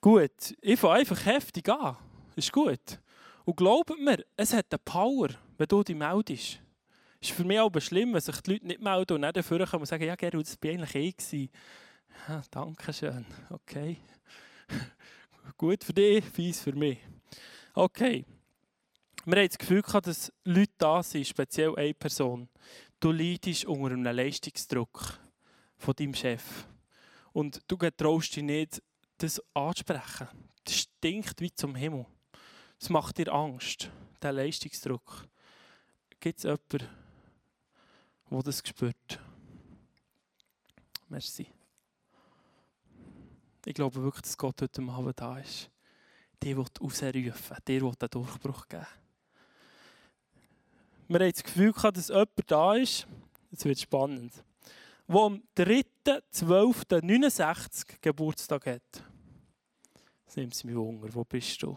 gut, 0.03 0.55
ich 0.61 0.79
fange 0.79 1.01
einfach 1.01 1.25
heftig 1.25 1.67
an. 1.71 1.97
Ist 2.37 2.53
gut. 2.53 3.01
Und 3.49 3.57
glaubt 3.57 3.99
mir, 3.99 4.23
es 4.37 4.53
hat 4.53 4.67
eine 4.71 4.79
Power, 4.79 5.31
wenn 5.57 5.69
du 5.69 5.83
dich 5.83 5.97
meldest. 5.97 6.61
Es 7.19 7.31
ist 7.31 7.35
für 7.35 7.45
mich 7.45 7.59
auch 7.59 7.73
schlimm, 7.81 8.13
wenn 8.13 8.21
sich 8.21 8.39
die 8.43 8.53
Leute 8.53 8.67
nicht 8.67 8.83
melden 8.83 9.15
und 9.15 9.23
dann 9.23 9.33
dafür 9.33 9.67
kommen 9.67 9.81
und 9.81 9.87
sagen, 9.87 10.05
ja 10.05 10.17
Gerald, 10.17 10.47
das 10.47 10.59
war 10.63 10.71
eigentlich 10.71 10.95
eh. 10.95 11.13
Gewesen. 11.13 11.49
Ja, 12.29 12.43
danke 12.51 12.93
schön. 12.93 13.25
Okay. 13.49 13.97
Gut 15.57 15.83
für 15.83 15.95
dich, 15.95 16.27
fies 16.27 16.61
für 16.61 16.75
mich. 16.75 16.99
Okay. 17.73 18.27
Wir 19.25 19.39
haben 19.39 19.49
das 19.49 19.57
Gefühl 19.57 19.81
dass 19.81 20.31
Leute 20.45 20.73
da 20.77 21.03
sind, 21.03 21.27
speziell 21.27 21.75
eine 21.75 21.95
Person. 21.95 22.51
Du 23.01 23.13
leidest 23.13 23.65
unter 23.65 23.95
einem 23.95 24.15
Leistungsdruck 24.15 25.19
von 25.79 25.95
deinem 25.95 26.13
Chef. 26.13 26.67
Und 27.33 27.63
du 27.67 27.79
traust 27.79 28.37
dich 28.37 28.43
nicht, 28.43 28.83
das 29.17 29.43
anzusprechen. 29.55 30.29
Das 30.65 30.75
stinkt 30.75 31.41
wie 31.41 31.51
zum 31.51 31.75
Himmel. 31.77 32.05
Das 32.79 32.91
macht 32.91 33.19
dir 33.19 33.33
Angst, 33.33 33.91
der 34.23 34.33
Leistungsdruck. 34.33 35.27
Gibt 36.21 36.39
es 36.39 36.45
jemanden, 36.45 36.87
der 38.31 38.43
das 38.43 38.63
spürt? 38.65 39.21
Merci. 41.09 41.49
Ich 43.65 43.75
glaube 43.75 44.01
wirklich, 44.03 44.23
dass 44.23 44.39
Gott 44.39 44.63
heute 44.63 44.83
Abend 44.83 45.21
da 45.21 45.39
ist. 45.39 45.71
Der 46.43 46.57
will 46.57 46.67
rausrufen, 46.81 47.57
der 47.67 47.83
will 47.83 47.95
den 48.01 48.11
Durchbruch 48.11 48.69
geben. 48.69 48.87
Wir 51.09 51.19
haben 51.21 51.33
das 51.33 51.43
Gefühl 51.43 51.73
gehabt, 51.73 51.97
dass 51.97 52.09
jemand 52.09 52.31
da 52.47 52.75
ist, 52.75 53.09
jetzt 53.51 53.65
wird 53.65 53.81
spannend, 53.81 54.33
der 55.09 55.17
am 55.17 55.43
3.12.69 55.57 57.97
Geburtstag 58.01 58.67
hat. 58.67 59.03
Das 60.27 60.37
nimmt 60.37 60.55
es 60.55 60.63
mich 60.65 60.77
Wunder, 60.77 61.09
wo 61.15 61.25
bist 61.25 61.63
du? 61.63 61.77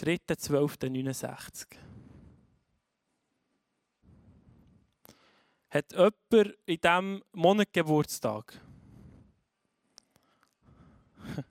3.12.69. 0.00 1.76
Hat 5.68 5.92
jemand 5.92 6.56
in 6.64 6.80
diesem 6.80 7.22
Monat 7.32 7.72
Geburtstag? 7.72 8.58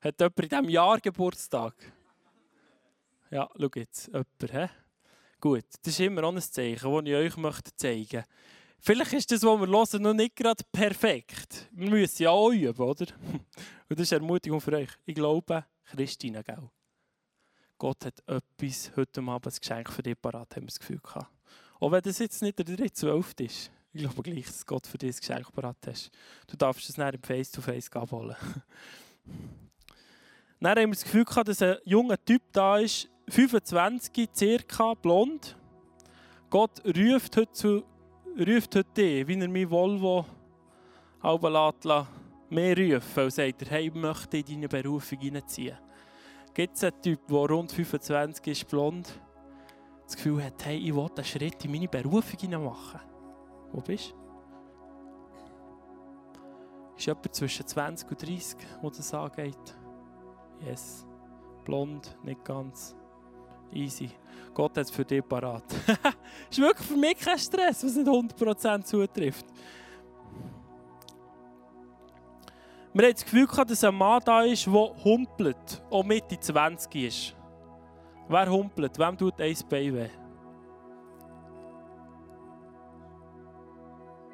Hat 0.00 0.20
jemand 0.20 0.40
in 0.40 0.48
diesem 0.48 0.68
Jahr 0.70 0.98
Geburtstag? 0.98 1.74
Ja, 3.30 3.48
schau 3.56 3.70
jetzt, 3.76 4.08
jemand, 4.08 4.52
he? 4.52 4.68
Gut, 5.40 5.64
das 5.82 5.94
ist 5.94 6.00
immer 6.00 6.24
auch 6.24 6.34
ein 6.34 6.42
Zeichen, 6.42 6.92
das 6.92 7.04
ich 7.04 7.14
euch 7.14 7.36
möchte 7.36 7.76
zeigen 7.76 8.16
möchte. 8.16 8.24
Vielleicht 8.80 9.12
ist 9.12 9.30
das, 9.30 9.44
was 9.44 9.60
wir 9.60 9.68
hören, 9.68 10.02
noch 10.02 10.14
nicht 10.14 10.34
gerade 10.34 10.64
perfekt. 10.72 11.68
Wir 11.70 11.90
müssen 11.90 12.24
ja 12.24 12.30
auch 12.30 12.50
oder? 12.50 13.06
Und 13.88 13.98
das 13.98 14.00
ist 14.00 14.12
eine 14.12 14.22
Ermutigung 14.22 14.60
für 14.60 14.72
euch. 14.72 14.90
Ich 15.06 15.14
glaube, 15.14 15.64
Christine, 15.84 16.42
gell? 16.42 16.70
Gott 17.78 18.04
hat 18.04 18.22
etwas 18.26 18.92
heute 18.96 19.20
Abend 19.20 19.46
ein 19.46 19.58
Geschenk 19.58 19.90
für 19.90 20.02
dich 20.02 20.20
parat, 20.20 20.54
haben 20.54 20.62
wir 20.62 20.68
das 20.68 20.78
Gefühl 20.78 21.00
gehabt. 21.00 21.30
Auch 21.80 21.90
wenn 21.90 22.02
das 22.02 22.18
jetzt 22.18 22.40
nicht 22.42 22.58
der 22.58 22.64
dritte 22.64 22.92
Zwölfte 22.92 23.44
ist. 23.44 23.70
Ich 23.92 24.02
glaube 24.02 24.22
gleich, 24.22 24.46
dass 24.46 24.66
Gott 24.66 24.86
für 24.86 24.98
dich 24.98 25.16
ein 25.16 25.20
Geschenk 25.20 25.52
parat 25.52 25.76
hat. 25.86 26.10
Du 26.46 26.56
darfst 26.56 26.88
es 26.88 26.96
nachher 26.96 27.14
im 27.14 27.22
Face-to-Face 27.22 27.92
abholen. 27.92 28.36
Dann 30.60 30.78
haben 30.78 30.90
wir 30.90 30.94
das 30.94 31.04
Gefühl 31.04 31.24
gehabt, 31.24 31.48
dass 31.48 31.60
ein 31.60 31.76
junger 31.84 32.22
Typ 32.24 32.42
da 32.52 32.78
ist, 32.78 33.08
25 33.28 34.30
circa, 34.34 34.94
blond. 34.94 35.56
Gott 36.48 36.82
ruft 36.84 37.36
heute, 37.36 37.52
zu, 37.52 37.84
ruft 38.38 38.74
heute 38.74 38.84
dich, 38.96 39.26
wie 39.26 39.38
er 39.38 39.48
mein 39.48 39.70
Volvo 39.70 40.24
lässt, 41.22 42.08
mehr 42.50 42.78
rufen 42.78 43.24
und 43.24 43.30
sagt, 43.30 43.70
hey, 43.70 43.88
ich 43.88 43.94
möchte 43.94 44.38
in 44.38 44.44
deine 44.44 44.68
Berufung 44.68 45.18
hineinziehen. 45.18 45.76
Gibt 46.54 46.76
es 46.76 46.84
einen 46.84 47.02
Typ, 47.02 47.26
der 47.26 47.36
rund 47.36 47.72
25 47.72 48.46
ist, 48.46 48.68
blond, 48.68 49.20
das 50.04 50.14
Gefühl 50.14 50.44
hat, 50.44 50.64
hey, 50.64 50.78
ich 50.78 50.94
will 50.94 51.08
einen 51.16 51.24
Schritt 51.24 51.64
in 51.64 51.72
meine 51.72 51.88
Berufung 51.88 52.64
machen. 52.64 53.00
Wo 53.72 53.80
bist 53.80 54.12
du? 54.12 54.24
Ist 56.96 57.06
jemand 57.06 57.34
zwischen 57.34 57.66
20 57.66 58.08
und 58.08 58.22
30, 58.22 58.56
wo 58.80 58.88
das 58.88 59.12
angeht? 59.12 59.76
Yes. 60.64 61.04
Blond, 61.64 62.16
nicht 62.22 62.44
ganz. 62.44 62.94
Easy. 63.72 64.10
Gott 64.52 64.76
hat 64.78 64.84
es 64.84 64.90
für 64.90 65.04
dich 65.04 65.26
parat. 65.26 65.64
ist 66.50 66.58
wirklich 66.60 66.86
für 66.86 66.96
mich 66.96 67.18
kein 67.18 67.38
Stress, 67.38 67.84
was 67.84 67.96
nicht 67.96 68.08
100% 68.08 68.84
zutrifft. 68.84 69.46
Wir 72.96 73.06
haben 73.06 73.14
das 73.14 73.24
Gefühl 73.24 73.48
gehabt, 73.48 73.70
dass 73.72 73.82
ein 73.82 73.92
Mann 73.92 74.22
da 74.24 74.42
ist, 74.42 74.66
der 74.66 74.72
humpelt, 74.72 75.82
auch 75.90 76.04
Mitte 76.04 76.38
20 76.38 76.94
ist. 76.94 77.36
Wer 78.28 78.48
humpelt? 78.48 78.96
Wem 78.96 79.18
tut 79.18 79.40
ein 79.40 79.56
Bein 79.68 79.94
weh? 79.96 80.08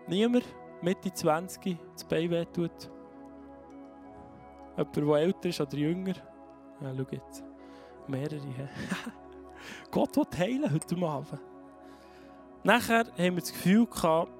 Niemand? 0.08 0.44
Mitte 0.82 1.10
20 1.10 1.78
das 1.94 2.04
Bein 2.04 2.30
weh 2.30 2.44
tut? 2.44 2.90
Jemand, 4.76 4.96
der 4.96 5.14
älter 5.16 5.48
ist 5.48 5.60
oder 5.62 5.76
jünger? 5.78 6.14
Ja, 6.82 6.92
schau 6.94 7.06
jetzt. 7.12 7.44
Mehrere. 8.08 8.40
Gott 9.90 10.14
will 10.18 10.38
heilen 10.38 10.70
heute 10.70 10.96
Abend. 11.06 11.40
Nachher 12.62 13.06
haben 13.06 13.36
wir 13.36 13.40
das 13.40 13.52
Gefühl 13.54 13.86
gehabt, 13.86 14.30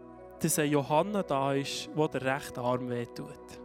dass 0.41 0.59
eine 0.59 0.69
Johanna 0.69 1.23
da 1.23 1.55
ist, 1.55 1.89
der 1.97 2.23
rechte 2.23 2.61
Arm 2.61 2.91
weh 2.91 3.07
tut. 3.07 3.60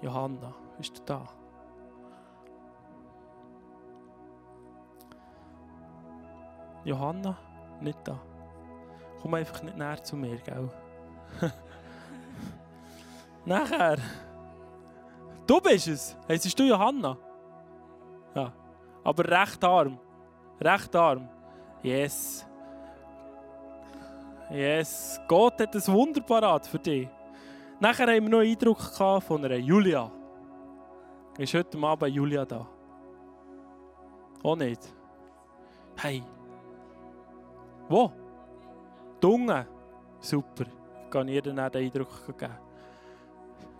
Johanna, 0.00 0.54
bist 0.76 0.98
du 0.98 1.02
da? 1.04 1.26
Johanna, 6.84 7.36
nicht 7.80 7.98
da. 8.04 8.18
Komm 9.20 9.34
einfach 9.34 9.62
nicht 9.62 9.76
näher 9.76 10.02
zu 10.02 10.16
mir, 10.16 10.36
gell? 10.38 10.70
Nachher. 13.44 13.98
Du 15.46 15.60
bist 15.60 15.88
es. 15.88 16.16
Heißt 16.28 16.58
du 16.58 16.64
Johanna? 16.64 17.16
Ja. 18.34 18.52
Aber 19.02 19.24
recht 19.24 19.62
arm. 19.64 19.98
Recht 20.60 20.94
arm. 20.94 21.28
Yes. 21.82 22.46
Yes. 24.50 25.20
Gott 25.26 25.60
hat 25.60 25.74
ein 25.74 25.86
Wunder 25.88 26.20
parat 26.20 26.66
für 26.66 26.78
dich. 26.78 27.08
Nachher 27.80 28.08
haben 28.08 28.24
wir 28.24 28.28
noch 28.30 28.38
einen 28.40 28.50
Eindruck 28.50 28.80
von 29.22 29.44
einer 29.44 29.56
Julia. 29.56 30.10
Ist 31.38 31.54
heute 31.54 31.78
Abend 31.78 32.12
Julia 32.12 32.44
da? 32.44 32.66
Auch 34.42 34.56
nicht? 34.56 34.92
Hey. 35.96 36.24
Wo? 37.88 38.12
Dunge. 39.20 39.66
Super. 40.18 40.64
Ich 41.04 41.10
kann 41.10 41.28
ihr 41.28 41.40
dann 41.40 41.70
den 41.70 41.84
Eindruck 41.84 42.26
geben. 42.26 42.52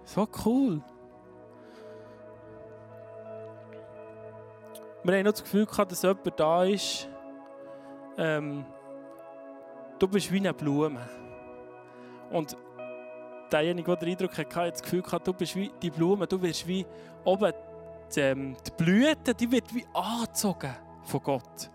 So 0.05 0.29
cool. 0.45 0.81
Wir 5.03 5.17
haben 5.17 5.25
noch 5.25 5.33
das 5.33 5.43
Gefühl 5.43 5.67
gehabt, 5.67 5.91
dass 5.91 6.03
jemand 6.03 6.39
da 6.39 6.65
ist. 6.65 7.09
Ähm, 8.17 8.65
du 9.99 10.07
bist 10.07 10.31
wie 10.31 10.39
eine 10.39 10.55
Blume. 10.55 11.01
Und 12.31 12.57
derjenige, 13.53 13.87
der 13.87 13.97
den 13.97 14.09
Eindruck 14.11 14.37
hatte, 14.37 14.55
hat 14.57 14.75
das 14.75 14.83
Gefühl 14.83 15.03
gehabt, 15.03 15.27
du 15.27 15.33
bist 15.33 15.57
wie 15.57 15.71
die 15.83 15.91
Blume, 15.91 16.27
du 16.27 16.41
wirst 16.41 16.67
wie 16.67 16.87
oben 17.25 17.53
die, 18.15 18.21
ähm, 18.21 18.57
die 18.67 18.71
Blüte, 18.71 19.35
die 19.35 19.51
wird 19.51 19.75
wie 19.75 19.87
angezogen 19.93 20.75
von 21.03 21.23
Gott. 21.23 21.71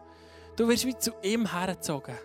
Du 0.56 0.68
wirst 0.68 0.86
wie 0.86 0.98
zu 0.98 1.12
ihm 1.22 1.52
hergezogen. 1.52 2.16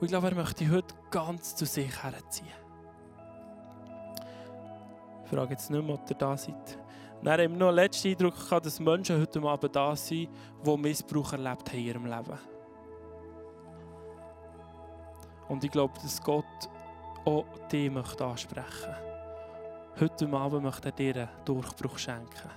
Und 0.00 0.06
ich 0.06 0.10
glaube, 0.10 0.28
er 0.28 0.34
möchte 0.34 0.64
dich 0.64 0.70
heute 0.70 0.94
ganz 1.10 1.54
zu 1.54 1.66
sich 1.66 2.02
herziehen. 2.02 2.48
Ich 5.24 5.30
frage 5.30 5.52
jetzt 5.52 5.70
nicht 5.70 5.84
mehr, 5.84 5.94
ob 5.94 6.10
ihr 6.10 6.16
da 6.16 6.36
seid. 6.36 6.78
Dann 7.22 7.32
haben 7.34 7.52
wir 7.52 7.58
noch 7.58 7.68
einen 7.68 7.76
letzten 7.76 8.08
Eindruck 8.08 8.34
gehabt, 8.34 8.66
dass 8.66 8.80
Menschen 8.80 9.20
heute 9.20 9.42
Abend 9.42 9.76
da 9.76 9.94
sind, 9.94 10.28
die 10.64 10.76
Missbrauch 10.76 11.32
erlebt 11.32 11.68
haben 11.68 11.78
in 11.78 11.84
ihrem 11.84 12.06
Leben. 12.06 12.38
Und 15.48 15.62
ich 15.62 15.70
glaube, 15.70 15.94
dass 16.00 16.22
Gott 16.22 16.44
auch 17.24 17.44
dich 17.70 17.90
möchte 17.90 18.24
ansprechen 18.24 18.94
Heute 20.00 20.26
Abend 20.32 20.62
möchte 20.62 20.88
er 20.88 20.92
dir 20.92 21.14
einen 21.14 21.44
Durchbruch 21.44 21.98
schenken. 21.98 22.50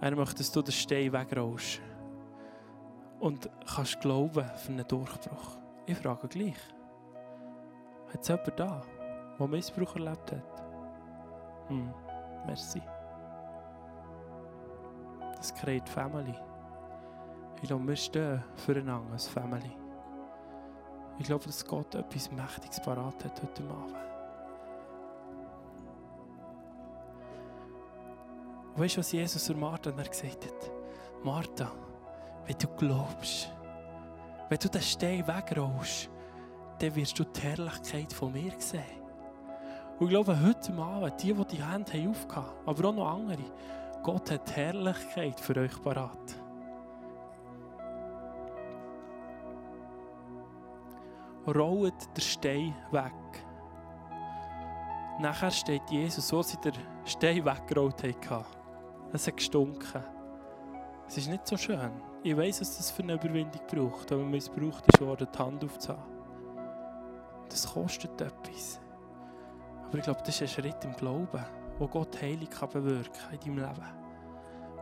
Er 0.00 0.16
möchte, 0.16 0.36
dass 0.36 0.52
du 0.52 0.62
den 0.62 0.72
Stein 0.72 1.12
wegrollst 1.12 1.82
und 3.20 3.50
kannst 3.66 4.00
glauben 4.00 4.48
für 4.56 4.72
einen 4.72 4.88
Durchbruch. 4.88 5.58
Ich 5.84 5.98
frage 5.98 6.28
gleich. 6.28 6.56
Hat 8.12 8.22
es 8.22 8.28
jemanden 8.28 8.52
da, 8.56 8.82
der 9.38 9.46
Missbrauch 9.46 9.94
erlebt 9.96 10.32
hat? 10.32 10.62
Hm, 11.68 11.92
merci. 12.46 12.80
Das 15.36 15.54
kreiert 15.54 15.88
Family. 15.88 16.34
Ich 17.60 17.70
wir 17.70 17.96
stehen 17.96 18.42
füreinander 18.54 19.12
als 19.12 19.28
Family. 19.28 19.85
Ich 21.18 21.26
glaube, 21.26 21.46
dass 21.46 21.64
Gott 21.64 21.94
etwas 21.94 22.30
Mächtiges 22.30 22.80
parat 22.80 23.24
hat 23.24 23.42
heute 23.42 23.62
Abend. 23.62 23.96
Und 28.74 28.82
weißt 28.82 28.96
du, 28.96 29.00
was 29.00 29.12
Jesus 29.12 29.44
zur 29.44 29.56
Martha 29.56 29.90
gesagt 29.90 30.44
hat? 30.44 30.70
Martha, 31.24 31.72
wenn 32.46 32.58
du 32.58 32.68
glaubst, 32.76 33.50
Wenn 34.48 34.58
du 34.58 34.68
den 34.68 34.82
Stein 34.82 35.26
wegrollst, 35.26 36.08
dann 36.78 36.94
wirst 36.94 37.18
du 37.18 37.24
die 37.24 37.40
Herrlichkeit 37.40 38.12
von 38.12 38.32
mir 38.32 38.52
sehen. 38.58 38.84
Und 39.98 40.06
ich 40.06 40.10
glaube, 40.10 40.40
heute 40.40 40.72
Abend, 40.74 41.22
die, 41.22 41.32
die 41.32 41.44
die 41.46 41.64
Hände 41.64 41.92
haben 41.92 42.10
aufgehauen, 42.10 42.52
aber 42.64 42.88
auch 42.88 42.94
noch 42.94 43.10
andere, 43.12 43.42
Gott 44.04 44.30
hat 44.30 44.48
die 44.48 44.52
Herrlichkeit 44.52 45.40
für 45.40 45.56
euch 45.56 45.82
parat. 45.82 46.45
Rollt 51.46 52.16
den 52.16 52.22
Stein 52.22 52.74
weg. 52.90 53.12
Nachher 55.20 55.50
steht 55.50 55.88
Jesus, 55.90 56.28
so 56.28 56.42
sie 56.42 56.58
den 56.58 56.74
Stein 57.04 57.44
weggerollt 57.44 58.02
haben. 58.02 58.44
Es 59.12 59.26
hat 59.26 59.36
gestunken. 59.36 60.04
Es 61.08 61.16
ist 61.16 61.28
nicht 61.28 61.46
so 61.46 61.56
schön. 61.56 61.90
Ich 62.22 62.36
weiß, 62.36 62.58
dass 62.58 62.76
das 62.76 62.90
für 62.90 63.02
eine 63.02 63.14
Überwindung 63.14 63.60
braucht, 63.68 64.10
aber 64.10 64.24
es 64.34 64.48
braucht, 64.48 64.84
ist 64.92 65.00
worden, 65.00 65.28
die 65.32 65.38
Hand 65.38 65.64
aufzuhaben. 65.64 66.02
Das 67.48 67.72
kostet 67.72 68.20
etwas. 68.20 68.80
Aber 69.86 69.98
ich 69.98 70.04
glaube, 70.04 70.20
das 70.24 70.40
ist 70.40 70.42
ein 70.42 70.48
Schritt 70.48 70.84
im 70.84 70.92
Glauben, 70.94 71.44
wo 71.78 71.86
Gott 71.86 72.20
Heilung 72.20 72.50
kann 72.50 72.68
bewirken 72.70 73.12
kann 73.12 73.34
in 73.34 73.40
deinem 73.40 73.68
Leben. 73.68 73.86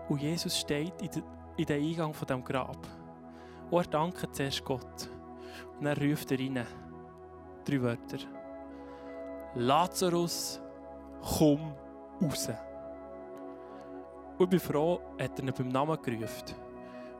Und 0.08 0.22
Jesus 0.22 0.58
steht 0.58 0.94
in, 1.02 1.66
den 1.66 1.82
Eingang 1.82 2.14
von 2.14 2.26
diesem 2.26 2.42
Grab. 2.42 2.78
Und 3.70 3.86
er 3.86 3.90
dankt 3.90 4.34
zuerst 4.34 4.64
Gott. 4.64 5.10
Und 5.78 5.84
dann 5.84 5.96
ruft 5.96 6.30
er 6.32 6.38
rein. 6.38 6.66
Drei 7.64 7.82
Wörter. 7.82 8.18
Lazarus, 9.54 10.60
komm 11.38 11.74
raus. 12.20 12.48
Und 14.38 14.44
ich 14.44 14.50
bin 14.50 14.60
froh, 14.60 15.00
hat 15.18 15.38
er 15.38 15.44
ihn 15.44 15.52
beim 15.56 15.68
Namen 15.68 16.00
gerufen. 16.02 16.54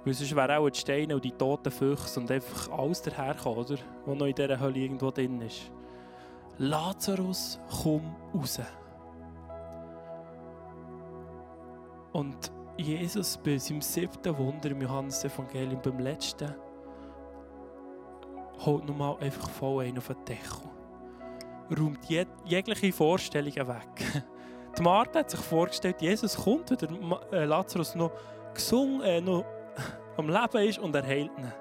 Weil 0.04 0.14
sonst 0.14 0.36
wären 0.36 0.58
auch 0.58 0.68
die 0.68 0.80
Steine 0.80 1.14
und 1.14 1.24
die 1.24 1.32
toten 1.32 1.70
Füchse 1.70 2.20
und 2.20 2.30
einfach 2.30 2.70
alles 2.70 3.00
daherkommen, 3.00 3.58
oder? 3.58 3.76
Was 4.04 4.18
noch 4.18 4.26
in 4.26 4.34
dieser 4.34 4.60
Hölle 4.60 4.78
irgendwo 4.78 5.10
drin 5.10 5.40
ist. 5.40 5.70
Lazarus, 6.58 7.58
komm 7.82 8.14
raus. 8.34 8.60
Und 12.12 12.52
Jesus 12.76 13.38
bei 13.38 13.56
seinem 13.58 13.80
siebten 13.80 14.36
Wunder 14.36 14.70
im 14.70 14.82
Johannes-Evangelium, 14.82 15.80
beim 15.82 15.98
letzten, 15.98 16.54
holt 18.64 18.86
nochmal 18.86 19.16
einfach 19.20 19.48
voll 19.50 19.84
einen 19.84 19.98
auf 19.98 20.08
den 20.08 20.24
Deckel. 20.24 20.70
Räumt 21.78 22.08
jeg 22.08 22.26
jegliche 22.44 22.92
Vorstellungen 22.92 23.68
weg. 23.68 24.24
Die 24.78 24.82
Martha 24.82 25.20
hat 25.20 25.30
sich 25.30 25.40
vorgestellt, 25.40 26.02
Jesus 26.02 26.36
kommt, 26.36 26.70
wenn 26.70 27.10
der 27.30 27.32
äh, 27.32 27.44
Lazarus 27.44 27.94
noch 27.94 28.10
gesungen, 28.52 29.02
äh, 29.02 29.20
noch 29.20 29.44
am 30.16 30.28
Leben 30.28 30.68
ist 30.68 30.78
und 30.78 30.94
er 30.94 31.06
heilt 31.06 31.30
ihn. 31.38 31.52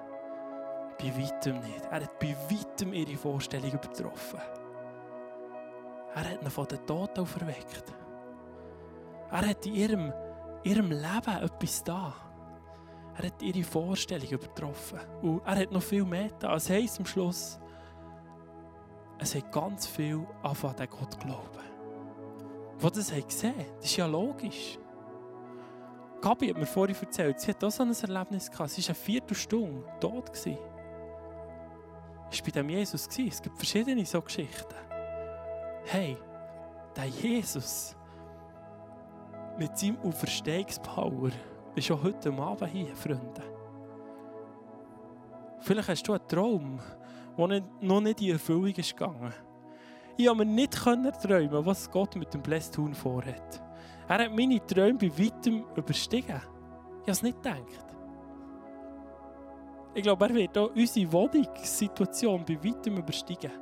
Bei 0.98 1.22
weitem 1.22 1.60
nicht. 1.60 1.84
Er 1.90 2.02
hat 2.02 2.18
bei 2.18 2.36
weitem 2.50 2.92
ihre 2.92 3.16
Vorstellung 3.16 3.72
übertroffen. 3.72 4.40
Er 6.14 6.30
hat 6.30 6.42
ihn 6.42 6.50
von 6.50 6.66
den 6.66 6.86
Toten 6.86 7.20
auferweckt. 7.20 7.84
Er 9.30 9.48
hat 9.48 9.66
in 9.66 9.74
ihrem, 9.74 10.12
ihrem 10.62 10.90
Leben 10.90 11.42
etwas 11.42 11.82
da. 11.82 12.12
Er 13.16 13.26
hat 13.26 13.42
ihre 13.42 13.62
Vorstellung 13.62 14.28
übertroffen. 14.28 14.98
Und 15.22 15.42
er 15.44 15.56
hat 15.56 15.72
noch 15.72 15.82
viel 15.82 16.04
mehr 16.04 16.30
da. 16.38 16.56
Es 16.56 16.68
heisst 16.68 16.98
am 16.98 17.06
Schluss, 17.06 17.58
es 19.18 19.34
hat 19.34 19.52
ganz 19.52 19.86
viel 19.86 20.26
angefangen, 20.42 20.80
an 20.80 20.88
Gott 20.90 21.20
glauben. 21.20 21.74
Die 22.82 22.90
das 22.90 23.12
haben 23.12 23.26
gesehen 23.26 23.54
das 23.76 23.86
ist 23.86 23.96
ja 23.96 24.06
logisch. 24.06 24.78
Gabi 26.20 26.48
hat 26.48 26.56
mir 26.56 26.66
vorhin 26.66 26.96
erzählt, 26.96 27.38
sie 27.38 27.50
hat 27.50 27.62
auch 27.62 27.70
so 27.70 27.82
ein 27.82 27.92
Erlebnis 27.92 28.50
gehabt. 28.50 28.70
Sie 28.70 28.82
war 28.82 28.88
eine 28.88 28.94
Viertelstunde 28.94 29.84
tot. 30.00 30.30
Es 30.34 30.46
war 30.46 30.56
bei 32.30 32.50
dem 32.50 32.68
Jesus. 32.70 33.06
Es 33.06 33.42
gibt 33.42 33.56
verschiedene 33.56 34.04
so 34.04 34.20
Geschichten. 34.20 34.74
Hey, 35.84 36.16
der 36.96 37.06
Jesus 37.06 37.94
mit 39.58 39.78
seinem 39.78 39.98
Auferstehungspower 40.00 41.30
ist 41.74 41.86
schon 41.86 42.02
heute 42.02 42.32
Abend 42.32 42.70
hier, 42.70 42.94
Freunde. 42.94 43.42
Vielleicht 45.60 45.88
hast 45.88 46.06
du 46.06 46.12
einen 46.12 46.28
Traum, 46.28 46.80
der 47.38 47.62
noch 47.80 48.00
nicht 48.00 48.20
in 48.20 48.32
Erfüllung 48.32 48.74
ist 48.74 48.96
gegangen. 48.96 49.32
Ich 50.16 50.26
konnte 50.26 50.44
mir 50.44 50.52
nicht 50.52 50.72
träumen, 50.72 51.66
was 51.66 51.90
Gott 51.90 52.14
mit 52.16 52.32
dem 52.32 52.42
Blessed 52.42 52.78
Huhn 52.78 52.94
vorhat. 52.94 53.62
Er 54.06 54.18
hat 54.18 54.36
meine 54.36 54.64
Träume 54.64 54.98
bei 54.98 55.10
weitem 55.18 55.64
überstiegen. 55.74 56.36
Ich 56.36 57.02
habe 57.02 57.10
es 57.10 57.22
nicht 57.22 57.42
gedacht. 57.42 57.84
Ich 59.94 60.02
glaube, 60.02 60.26
er 60.26 60.34
wird 60.34 60.58
auch 60.58 60.70
unsere 60.74 61.12
Wohnungssituation 61.12 62.44
bei 62.44 62.62
weitem 62.62 62.98
übersteigen. 62.98 63.52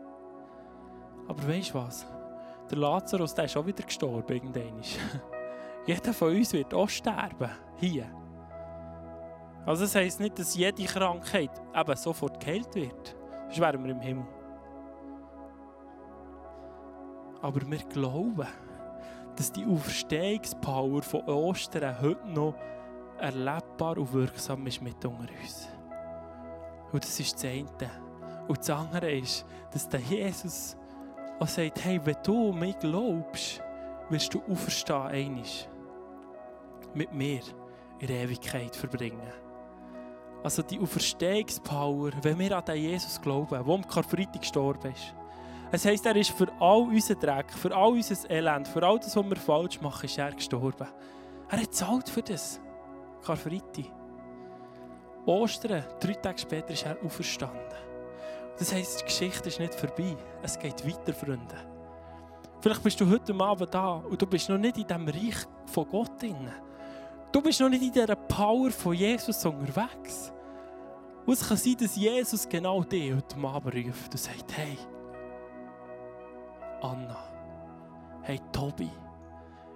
Aber 1.28 1.48
weißt 1.48 1.70
du 1.70 1.74
was? 1.74 2.06
Der 2.70 2.78
Lazarus 2.78 3.34
der 3.34 3.44
ist 3.44 3.56
auch 3.56 3.66
wieder 3.66 3.84
gestorben. 3.84 4.40
Jeder 5.86 6.12
von 6.12 6.34
uns 6.34 6.52
wird 6.52 6.74
auch 6.74 6.88
sterben. 6.88 7.50
Hier. 7.82 8.06
Also 9.66 9.82
das 9.82 9.94
heisst 9.96 10.20
nicht, 10.20 10.38
dass 10.38 10.54
jede 10.54 10.84
Krankheit 10.84 11.50
eben 11.74 11.96
sofort 11.96 12.38
geheilt 12.38 12.72
wird. 12.76 13.16
Sonst 13.46 13.60
wären 13.60 13.82
wir 13.82 13.90
im 13.90 14.00
Himmel. 14.00 14.26
Aber 17.40 17.60
wir 17.68 17.78
glauben, 17.78 18.46
dass 19.34 19.50
die 19.50 19.66
Auferstehungspower 19.66 21.02
von 21.02 21.22
Ostern 21.22 22.00
heute 22.00 22.28
noch 22.28 22.54
erlebbar 23.18 23.98
und 23.98 24.12
wirksam 24.12 24.64
ist 24.68 24.80
mit 24.80 25.04
unter 25.04 25.32
uns. 25.40 25.68
Und 26.92 27.02
das 27.02 27.18
ist 27.18 27.34
das 27.34 27.44
eine. 27.46 27.66
Und 28.46 28.58
das 28.58 28.70
andere 28.70 29.10
ist, 29.10 29.44
dass 29.72 29.88
der 29.88 30.00
Jesus 30.00 30.76
auch 31.40 31.48
sagt, 31.48 31.84
hey, 31.84 32.00
wenn 32.04 32.16
du 32.22 32.52
mich 32.52 32.78
glaubst, 32.78 33.60
wirst 34.08 34.32
du 34.34 34.42
auferstehen 34.48 35.02
einig 35.02 35.68
mit 36.94 37.12
mir 37.12 37.40
in 38.02 38.08
der 38.08 38.24
Ewigkeit 38.24 38.74
verbringen. 38.74 39.32
Also 40.42 40.62
die 40.62 40.80
Auferstehungspower, 40.80 42.10
wenn 42.20 42.38
wir 42.40 42.56
an 42.56 42.64
den 42.64 42.76
Jesus 42.76 43.20
glauben, 43.20 43.50
der 43.50 43.60
am 43.60 43.86
Karfreitag 43.86 44.40
gestorben 44.40 44.90
ist, 44.90 45.14
es 45.70 45.86
heisst, 45.86 46.04
er 46.04 46.16
ist 46.16 46.30
für 46.30 46.48
all 46.58 46.82
unseren 46.82 47.20
Dreck, 47.20 47.50
für 47.52 47.74
all 47.74 47.92
unser 47.92 48.28
Elend, 48.28 48.66
für 48.68 48.82
all 48.82 48.98
das, 48.98 49.16
was 49.16 49.24
wir 49.24 49.36
falsch 49.36 49.80
machen, 49.80 50.04
ist 50.04 50.18
er 50.18 50.32
gestorben. 50.32 50.88
Er 51.48 51.62
hat 51.62 51.72
zahlt 51.72 52.08
für 52.08 52.22
das. 52.22 52.60
Karfreitag. 53.24 53.86
Ostern, 55.24 55.84
drei 56.00 56.14
Tage 56.14 56.38
später, 56.38 56.70
ist 56.70 56.84
er 56.84 57.02
auferstanden. 57.02 57.56
Das 58.58 58.74
heisst, 58.74 59.00
die 59.00 59.04
Geschichte 59.04 59.48
ist 59.48 59.60
nicht 59.60 59.74
vorbei. 59.74 60.16
Es 60.42 60.58
geht 60.58 60.84
weiter, 60.86 61.14
Freunde. 61.14 61.56
Vielleicht 62.60 62.82
bist 62.82 63.00
du 63.00 63.08
heute 63.08 63.32
Abend 63.34 63.72
da 63.72 63.92
und 63.94 64.20
du 64.20 64.26
bist 64.26 64.48
noch 64.48 64.58
nicht 64.58 64.76
in 64.76 64.86
diesem 64.86 65.08
Reich 65.08 65.46
von 65.66 65.88
Gott 65.88 66.20
drin. 66.20 66.50
Du 67.32 67.40
bist 67.40 67.60
noch 67.60 67.70
nicht 67.70 67.82
in 67.82 67.92
dieser 67.92 68.14
Power 68.14 68.70
von 68.70 68.92
Jesus 68.92 69.44
unterwegs. 69.46 70.30
Und 71.24 71.32
es 71.32 71.48
kann 71.48 71.56
sein, 71.56 71.76
dass 71.80 71.96
Jesus 71.96 72.46
genau 72.46 72.82
dich 72.82 73.14
heute 73.14 73.36
Abend 73.48 73.74
ruft 73.74 74.12
und 74.12 74.18
sagt, 74.18 74.56
hey, 74.56 74.76
Anna. 76.82 77.16
Hey 78.24 78.38
Tobi, 78.52 78.90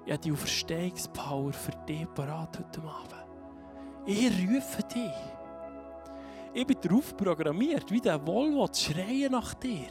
ich 0.05 0.13
habe 0.13 0.23
die 0.23 0.33
Auferstehungspower 0.33 1.53
für 1.53 1.73
dich 1.89 2.07
parat 2.15 2.59
heute 2.59 2.81
Abend. 2.83 3.27
Ich 4.05 4.31
rufe 4.31 4.83
dich. 4.83 5.11
Ich 6.53 6.67
bin 6.67 6.77
darauf 6.81 7.17
programmiert, 7.17 7.91
wie 7.91 8.01
der 8.01 8.25
Volvo 8.25 8.69
zu 8.69 8.93
schreien 8.93 9.33
nach 9.33 9.55
dir. 9.55 9.89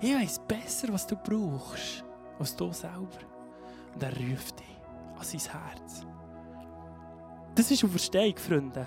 Ich 0.00 0.14
weiß 0.14 0.40
besser, 0.46 0.92
was 0.92 1.06
du 1.06 1.16
brauchst, 1.16 2.04
als 2.38 2.54
du 2.54 2.70
selber. 2.72 3.08
Und 3.94 4.02
er 4.02 4.12
ruft 4.12 4.60
dich 4.60 4.78
an 5.18 5.24
sein 5.24 5.52
Herz. 5.52 6.06
Das 7.58 7.72
ist 7.72 7.82
Auferstehung, 7.82 8.36
Freunde. 8.36 8.86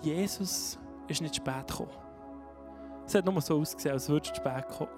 Jesus 0.00 0.78
ist 1.06 1.20
nicht 1.20 1.36
spät 1.36 1.66
gekommen. 1.66 1.90
Es 3.06 3.14
hat 3.14 3.26
nur 3.26 3.38
so 3.42 3.60
ausgesehen, 3.60 3.92
als 3.92 4.08
würde 4.08 4.30
es 4.30 4.36
spät 4.38 4.66
kommen. 4.66 4.88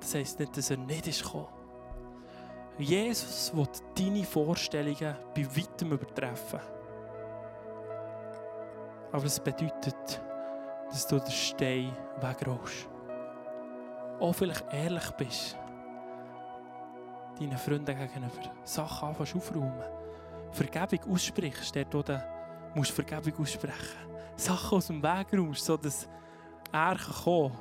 Das 0.00 0.14
heisst 0.14 0.38
nicht, 0.38 0.54
dass 0.54 0.68
er 0.70 0.76
nicht 0.76 1.06
ist 1.06 1.22
gekommen. 1.22 1.48
Jesus 2.76 3.56
will 3.56 3.68
deine 3.96 4.22
Vorstellungen 4.22 5.16
bei 5.34 5.46
weitem 5.46 5.92
übertreffen. 5.92 6.60
Aber 9.12 9.24
es 9.24 9.40
bedeutet, 9.40 10.20
dass 10.90 11.06
du 11.06 11.20
den 11.20 11.30
Stein 11.30 11.96
wegrollst. 12.20 12.86
Auch 14.18 14.34
vielleicht 14.34 14.70
ehrlich 14.74 15.10
bist. 15.12 15.56
Deinen 17.38 17.56
Freunden 17.56 17.96
gegenüber 17.96 18.52
Sachen 18.64 19.08
anfängst 19.08 19.36
aufräumen. 19.36 19.99
Vergebung 20.52 21.12
aussprichst, 21.12 21.74
dort 21.76 21.94
wo 21.94 22.02
du 22.02 22.22
musst 22.74 22.92
Vergebung 22.92 23.40
aussprechen. 23.40 24.10
Sachen 24.36 24.78
aus 24.78 24.86
dem 24.86 25.02
Weg 25.02 25.32
räumst, 25.32 25.64
sodass 25.64 26.08
er 26.72 26.96
kommen 26.96 27.56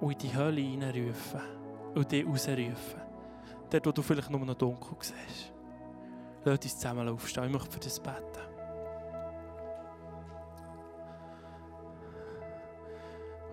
und 0.00 0.12
in 0.12 0.18
die 0.18 0.36
Hölle 0.36 0.60
hineinrufen 0.60 1.40
und 1.94 2.10
die 2.10 2.22
rausrufen. 2.22 3.02
Dort, 3.70 3.86
wo 3.86 3.92
du 3.92 4.02
vielleicht 4.02 4.30
nur 4.30 4.40
noch 4.40 4.54
dunkel 4.54 4.96
siehst. 5.00 5.52
Lass 6.44 6.58
uns 6.58 6.78
zusammen 6.78 7.08
aufstehen. 7.08 7.44
Ich 7.44 7.52
möchte 7.52 7.70
für 7.70 7.80
das 7.80 7.98
beten. 7.98 8.54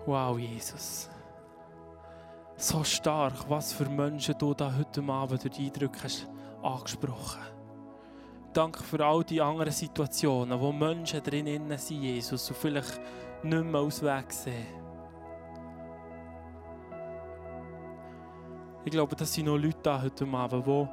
Wow, 0.04 0.38
Jesus. 0.38 1.08
So 2.56 2.84
stark, 2.84 3.48
was 3.48 3.72
für 3.72 3.88
Menschen 3.88 4.36
du 4.38 4.52
da 4.52 4.72
heute 4.76 5.02
Abend 5.02 5.42
durch 5.42 5.54
die 5.54 5.66
Eindrücke 5.66 6.04
hast 6.04 6.28
angesprochen. 6.62 7.40
Danke 8.52 8.82
für 8.82 9.02
all 9.02 9.24
die 9.24 9.40
anderen 9.40 9.72
Situationen, 9.72 10.60
wo 10.60 10.72
Menschen 10.72 11.22
drinnen 11.22 11.78
sind, 11.78 12.02
Jesus, 12.02 12.50
und 12.50 12.56
vielleicht 12.56 13.00
nicht 13.42 13.64
mehr 13.64 13.80
Ausweg 13.80 14.30
sehen. 14.30 14.66
Ich 18.84 18.90
glaube, 18.90 19.16
das 19.16 19.32
sind 19.32 19.46
noch 19.46 19.56
Leute 19.56 19.78
da 19.82 20.02
heute 20.02 20.26
Abend, 20.26 20.66
die 20.66 20.88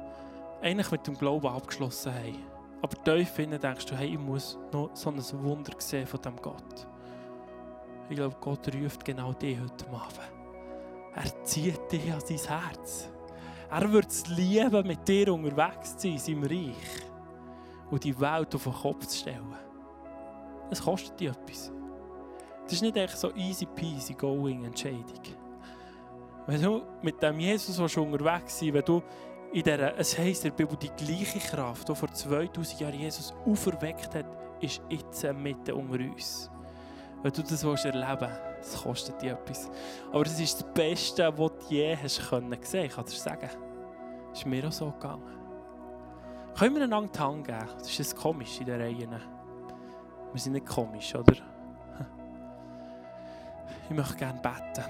eigentlich 0.62 0.90
mit 0.90 1.06
dem 1.06 1.18
Glauben 1.18 1.48
abgeschlossen 1.48 2.14
haben. 2.14 2.38
Aber 2.80 3.02
tief 3.04 3.38
innen 3.38 3.60
denkst 3.60 3.84
du, 3.86 3.94
hey, 3.94 4.08
ich 4.08 4.18
muss 4.18 4.58
noch 4.72 4.90
so 4.94 5.10
ein 5.10 5.22
Wunder 5.42 5.72
sehen 5.78 6.06
von 6.06 6.20
diesem 6.20 6.36
Gott. 6.36 6.86
Ich 8.08 8.16
glaube, 8.16 8.36
Gott 8.40 8.74
ruft 8.74 9.04
genau 9.04 9.34
dich 9.34 9.58
heute 9.60 9.86
Abend. 9.88 10.32
Er 11.14 11.44
zieht 11.44 11.92
dich 11.92 12.10
an 12.10 12.20
sein 12.20 12.38
Herz. 12.38 13.10
Er 13.70 13.92
wird 13.92 14.08
es 14.08 14.26
lieben, 14.28 14.86
mit 14.86 15.06
dir 15.06 15.34
unterwegs 15.34 15.96
zu 15.96 16.08
sein, 16.08 16.12
in 16.12 16.18
seinem 16.18 16.44
Reich. 16.44 17.09
Und 17.90 18.04
die 18.04 18.18
Welt 18.20 18.54
auf 18.54 18.64
den 18.64 18.72
Kopf 18.72 19.06
zu 19.06 19.18
stellen. 19.18 19.54
Es 20.70 20.82
kostet 20.82 21.18
dich 21.18 21.28
etwas. 21.28 21.72
Das 22.64 22.74
ist 22.74 22.82
nicht 22.82 22.96
echt 22.96 23.18
so 23.18 23.34
easy 23.34 23.66
peasy 23.66 24.14
going 24.14 24.64
Entscheidung. 24.64 25.20
Wenn 26.46 26.62
du 26.62 26.82
mit 27.02 27.20
dem 27.22 27.40
Jesus 27.40 27.78
unterwegs 27.96 28.58
sein 28.58 28.74
wenn 28.74 28.84
du 28.84 29.02
in 29.52 29.64
dieser, 29.64 29.98
es 29.98 30.16
heisst 30.16 30.44
in 30.44 30.50
der 30.50 30.56
Bibel, 30.56 30.76
die 30.76 30.90
gleiche 30.90 31.40
Kraft, 31.40 31.88
die 31.88 31.94
vor 31.94 32.12
2000 32.12 32.80
Jahren 32.80 33.00
Jesus 33.00 33.34
auferweckt 33.44 34.14
hat, 34.14 34.26
ist 34.60 34.80
jetzt 34.88 35.24
mitten 35.34 35.72
unter 35.72 35.94
uns. 35.94 36.48
Wenn 37.22 37.32
du 37.32 37.42
das 37.42 37.64
erleben 37.64 38.20
willst, 38.20 38.74
das 38.74 38.82
kostet 38.82 39.20
dich 39.20 39.30
etwas. 39.30 39.70
Aber 40.12 40.22
es 40.22 40.38
ist 40.38 40.62
das 40.62 40.72
Beste, 40.72 41.36
was 41.36 41.50
du 41.50 41.74
je 41.74 41.96
hast 41.96 42.28
können 42.28 42.56
sehen. 42.62 42.86
Ich 42.86 42.94
dir 42.94 43.04
sagen. 43.10 43.50
Es 44.32 44.38
ist 44.38 44.46
mir 44.46 44.66
auch 44.66 44.72
so 44.72 44.90
gegangen. 44.92 45.39
Können 46.58 46.76
wir 46.76 46.84
einander 46.84 47.10
die 47.12 47.18
Hand 47.18 47.46
geben? 47.46 47.66
Das 47.78 47.98
ist 47.98 48.16
komisch 48.16 48.60
in 48.60 48.66
der 48.66 48.78
Reihe. 48.78 49.08
Wir 50.32 50.40
sind 50.40 50.52
nicht 50.52 50.66
komisch, 50.66 51.14
oder? 51.14 51.34
Ich 53.88 53.96
möchte 53.96 54.14
gerne 54.14 54.40
beten. 54.40 54.84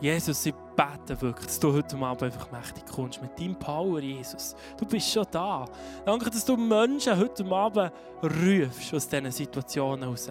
Jesus, 0.00 0.44
ich 0.44 0.54
bete 0.76 1.18
wirklich, 1.20 1.46
dass 1.46 1.58
du 1.58 1.72
heute 1.72 1.96
Abend 1.96 2.24
einfach 2.24 2.50
mächtig 2.52 2.84
kommst. 2.84 3.22
Mit 3.22 3.38
deinem 3.38 3.56
Power, 3.56 4.00
Jesus. 4.00 4.54
Du 4.76 4.84
bist 4.84 5.10
schon 5.10 5.24
da. 5.30 5.64
Danke, 6.04 6.28
dass 6.28 6.44
du 6.44 6.56
Menschen 6.56 7.16
heute 7.16 7.44
Abend 7.46 7.90
rufst 8.22 8.92
aus 8.92 9.08
diesen 9.08 9.30
Situationen 9.30 10.08
raus. 10.08 10.28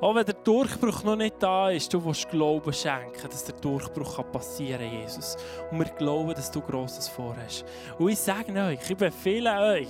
Auch 0.00 0.14
wenn 0.14 0.24
der 0.24 0.34
Durchbruch 0.34 1.02
noch 1.02 1.16
nicht 1.16 1.42
da 1.42 1.70
ist, 1.70 1.92
du 1.92 2.04
willst 2.04 2.28
Glauben 2.28 2.72
schenken, 2.72 3.28
dass 3.28 3.44
der 3.44 3.56
Durchbruch 3.56 4.22
passieren 4.30 4.88
kann, 4.88 5.00
Jesus. 5.00 5.36
Und 5.70 5.78
wir 5.80 5.86
glauben, 5.86 6.34
dass 6.34 6.50
du 6.50 6.60
Grosses 6.60 7.08
vorhast. 7.08 7.64
Und 7.98 8.08
ich 8.08 8.18
sage 8.18 8.52
euch, 8.52 8.78
ich 8.88 8.96
befehle 8.96 9.58
euch, 9.58 9.88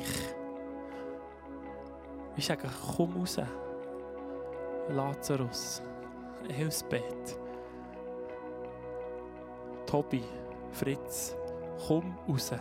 ich 2.37 2.47
sage, 2.47 2.69
komm 2.97 3.17
raus. 3.19 3.39
Lazarus, 4.91 5.83
Elsbeth, 6.49 7.39
Tobi, 9.85 10.23
Fritz, 10.73 11.37
komm 11.87 12.17
raus 12.27 12.53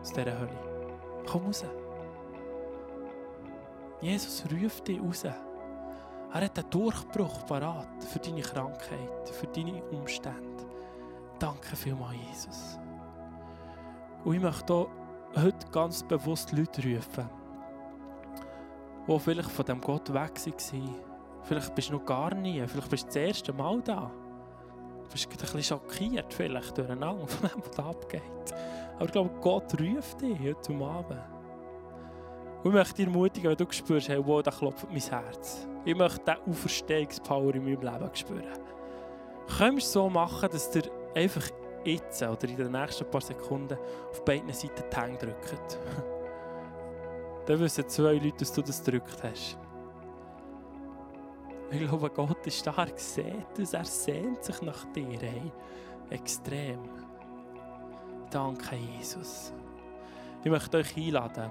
aus 0.00 0.12
dieser 0.12 0.38
Hölle. 0.38 0.58
Komm 1.26 1.46
raus. 1.46 1.64
Jesus 4.00 4.44
ruft 4.52 4.86
dich 4.86 5.00
raus. 5.00 5.24
Er 6.32 6.44
hat 6.44 6.58
einen 6.58 6.70
Durchbruch 6.70 7.44
parat 7.46 8.04
für 8.04 8.20
deine 8.20 8.42
Krankheit, 8.42 9.28
für 9.32 9.48
deine 9.48 9.82
Umstände. 9.84 10.64
Danke 11.40 11.74
vielmals, 11.74 12.16
Jesus. 12.28 12.78
Und 14.24 14.34
ich 14.34 14.40
möchte 14.40 14.86
heute 15.34 15.66
ganz 15.72 16.04
bewusst 16.04 16.52
Leute 16.52 16.82
rufen, 16.82 17.28
die 19.08 19.18
vielleicht 19.18 19.50
von 19.50 19.64
dem 19.64 19.80
Gott 19.80 20.12
weg 20.12 20.32
waren. 20.46 20.94
Vielleicht 21.42 21.74
bist 21.74 21.88
du 21.88 21.94
noch 21.94 22.04
gar 22.04 22.32
nie, 22.34 22.62
vielleicht 22.66 22.90
bist 22.90 23.04
du 23.04 23.06
das 23.08 23.16
erste 23.16 23.52
Mal 23.52 23.80
da. 23.82 24.12
Du 25.02 25.12
bist 25.12 25.28
ein 25.28 25.36
bisschen 25.36 25.62
schockiert 25.64 26.32
vielleicht 26.32 26.78
durcheinander 26.78 27.26
von 27.26 27.48
dem, 27.48 27.62
was 27.66 27.78
abgeht. 27.84 28.54
Aber 28.94 29.04
ich 29.06 29.12
glaube, 29.12 29.30
Gott 29.40 29.80
ruft 29.80 30.20
dich 30.20 30.38
heute 30.38 30.74
Abend. 30.84 31.39
Und 32.62 32.70
ich 32.70 32.72
möchte 32.72 32.94
dir 32.94 33.06
ermutigen, 33.06 33.50
wenn 33.50 33.56
du 33.56 33.72
spürst, 33.72 34.08
hey, 34.08 34.20
wow, 34.24 34.42
da 34.42 34.50
klopft 34.50 34.86
mein 34.90 35.00
Herz. 35.00 35.66
Ich 35.84 35.96
möchte 35.96 36.20
diesen 36.20 36.52
Auferstehungspower 36.52 37.54
in 37.54 37.64
meinem 37.64 37.80
Leben 37.80 38.10
spüren. 38.14 38.58
Könntest 39.56 39.94
du 39.94 40.00
so 40.00 40.10
machen, 40.10 40.48
dass 40.50 40.70
du 40.70 40.80
einfach 41.14 41.48
jetzt 41.84 42.22
oder 42.22 42.48
in 42.48 42.56
den 42.56 42.72
nächsten 42.72 43.10
paar 43.10 43.22
Sekunden 43.22 43.78
auf 44.10 44.24
beiden 44.24 44.52
Seiten 44.52 44.82
die 44.92 44.96
Hände 44.96 45.18
drückt. 45.18 45.78
Dann 47.46 47.58
wissen 47.60 47.88
zwei 47.88 48.12
Leute, 48.12 48.36
dass 48.38 48.52
du 48.52 48.60
das 48.60 48.84
gedrückt 48.84 49.22
hast. 49.22 49.58
Ich 51.70 51.78
glaube, 51.78 52.10
Gott 52.10 52.46
ist 52.46 52.58
stark 52.58 52.94
gesehen, 52.94 53.46
dass 53.56 53.72
er 53.72 53.84
sehnt 53.84 54.44
sich 54.44 54.60
nach 54.60 54.84
dir. 54.92 55.18
Hey. 55.18 55.50
Extrem. 56.10 56.80
Danke, 58.30 58.76
Jesus. 58.76 59.52
Ich 60.44 60.50
möchte 60.50 60.78
euch 60.78 60.96
einladen 60.96 61.50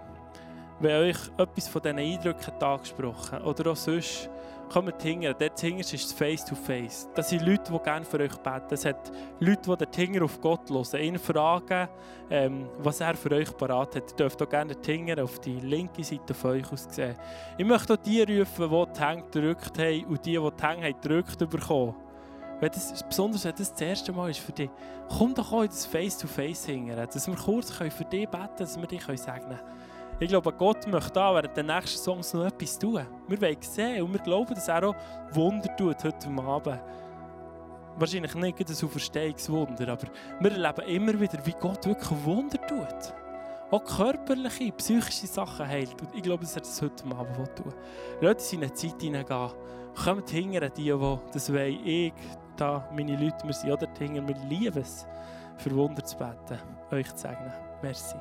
wenn 0.79 1.09
euch 1.09 1.17
etwas 1.37 1.67
von 1.67 1.81
diesen 1.81 1.99
Eindrücken 1.99 2.53
angesprochen 2.61 3.41
oder 3.41 3.71
auch 3.71 3.75
sonst, 3.75 4.29
kommt 4.69 5.01
hinten. 5.01 5.33
Dort 5.37 5.59
hinten 5.59 5.79
ist 5.79 5.93
es 5.93 6.13
Face-to-Face. 6.13 7.07
-face. 7.07 7.13
Das 7.15 7.29
sind 7.29 7.45
Leute, 7.45 7.71
die 7.71 7.79
gerne 7.79 8.05
für 8.05 8.19
euch 8.19 8.35
beten. 8.37 8.73
Es 8.73 8.85
hat 8.85 9.11
Leute, 9.39 9.61
die 9.61 9.77
dort 9.77 9.95
hinten 9.95 10.23
auf 10.23 10.39
Gott 10.39 10.69
hören, 10.69 11.03
ihn 11.03 11.19
fragen, 11.19 11.89
ähm, 12.29 12.69
was 12.77 13.01
er 13.01 13.15
für 13.15 13.31
euch 13.31 13.55
parat 13.57 13.95
hat. 13.95 14.11
Ihr 14.11 14.15
dürft 14.15 14.41
auch 14.41 14.49
gerne 14.49 14.75
hinten 14.85 15.19
auf 15.19 15.39
die 15.39 15.59
linke 15.59 16.03
Seite 16.03 16.33
von 16.33 16.51
euch 16.51 16.71
aus 16.71 16.87
sehen. 16.89 17.15
Ich 17.57 17.65
möchte 17.65 17.93
auch 17.93 17.97
die 17.97 18.21
rufen, 18.21 18.69
die 18.69 18.93
die 18.93 18.99
Hände 18.99 19.23
gedrückt 19.31 19.79
haben 19.79 20.05
und 20.05 20.25
die, 20.25 20.37
die 20.37 20.49
die 20.51 20.67
Hände 20.67 20.93
gedrückt 20.93 21.49
bekommen. 21.49 21.95
Wenn 22.59 22.71
das, 22.71 23.03
besonders 23.03 23.45
wenn 23.45 23.55
das 23.55 23.71
das 23.71 23.81
erste 23.81 24.11
Mal 24.11 24.31
ist 24.31 24.39
für 24.39 24.51
dich, 24.51 24.69
komm 25.17 25.33
doch 25.33 25.51
auch 25.53 25.61
in 25.61 25.69
das 25.69 25.85
Face-to-Face 25.85 26.65
-face 26.67 26.71
hinten, 26.71 26.95
dass 26.95 27.27
wir 27.27 27.35
kurz 27.35 27.71
für 27.71 27.87
dich 27.89 28.27
beten 28.27 28.31
können, 28.31 28.49
dass 28.57 28.77
wir 28.77 28.87
dich 28.87 29.03
segnen 29.03 29.25
können. 29.25 29.59
Ich 30.21 30.27
glaube, 30.27 30.51
Gott 30.51 30.85
möchte 30.85 31.13
da 31.13 31.33
während 31.33 31.55
den 31.55 31.67
nächsten 31.67 31.97
Songs 31.97 32.33
noch 32.33 32.45
etwas 32.45 32.77
tun. 32.77 33.05
Wir 33.29 33.41
wollen 33.41 33.61
sehen 33.61 34.03
und 34.03 34.11
wir 34.11 34.19
glauben, 34.19 34.53
dass 34.53 34.67
er 34.67 34.89
auch 34.89 34.95
Wunder 35.31 35.73
tut 35.77 36.03
heute 36.03 36.27
Abend. 36.27 36.81
Wahrscheinlich 37.97 38.35
nicht 38.35 38.59
ein 38.59 38.85
Auferstehungswunder, 38.85 39.87
aber 39.87 40.07
wir 40.41 40.51
erleben 40.51 40.89
immer 40.89 41.19
wieder, 41.19 41.45
wie 41.45 41.55
Gott 41.57 41.85
wirklich 41.85 42.25
Wunder 42.25 42.59
tut. 42.67 43.13
Auch 43.71 43.85
körperliche, 43.85 44.73
psychische 44.73 45.27
Sachen 45.27 45.65
heilt. 45.65 46.01
Und 46.01 46.13
ich 46.13 46.23
glaube, 46.23 46.43
dass 46.43 46.55
er 46.55 46.61
das 46.61 46.81
heute 46.81 47.05
Abend 47.15 47.55
tun 47.55 47.65
will. 47.67 47.73
Lasst 48.19 48.51
in 48.51 48.59
seine 48.59 48.73
Zeit 48.73 49.01
hineingehen. 49.01 49.51
Kommt 50.03 50.29
hinter 50.29 50.69
die, 50.69 50.83
die 50.83 51.17
das 51.31 51.53
wollen. 51.53 51.85
Ich, 51.85 52.13
da, 52.57 52.89
meine 52.93 53.13
Leute, 53.15 53.45
wir 53.45 53.53
sind 53.53 53.71
auch 53.71 53.79
dort 53.79 53.97
hinten. 53.97 54.27
Wir 54.27 54.35
lieben 54.49 54.81
es, 54.81 55.05
für 55.57 55.71
Wunder 55.71 56.03
zu 56.03 56.17
beten. 56.17 56.59
Euch 56.91 57.09
zu 57.15 57.21
segnen. 57.21 57.53
Merci. 57.81 58.15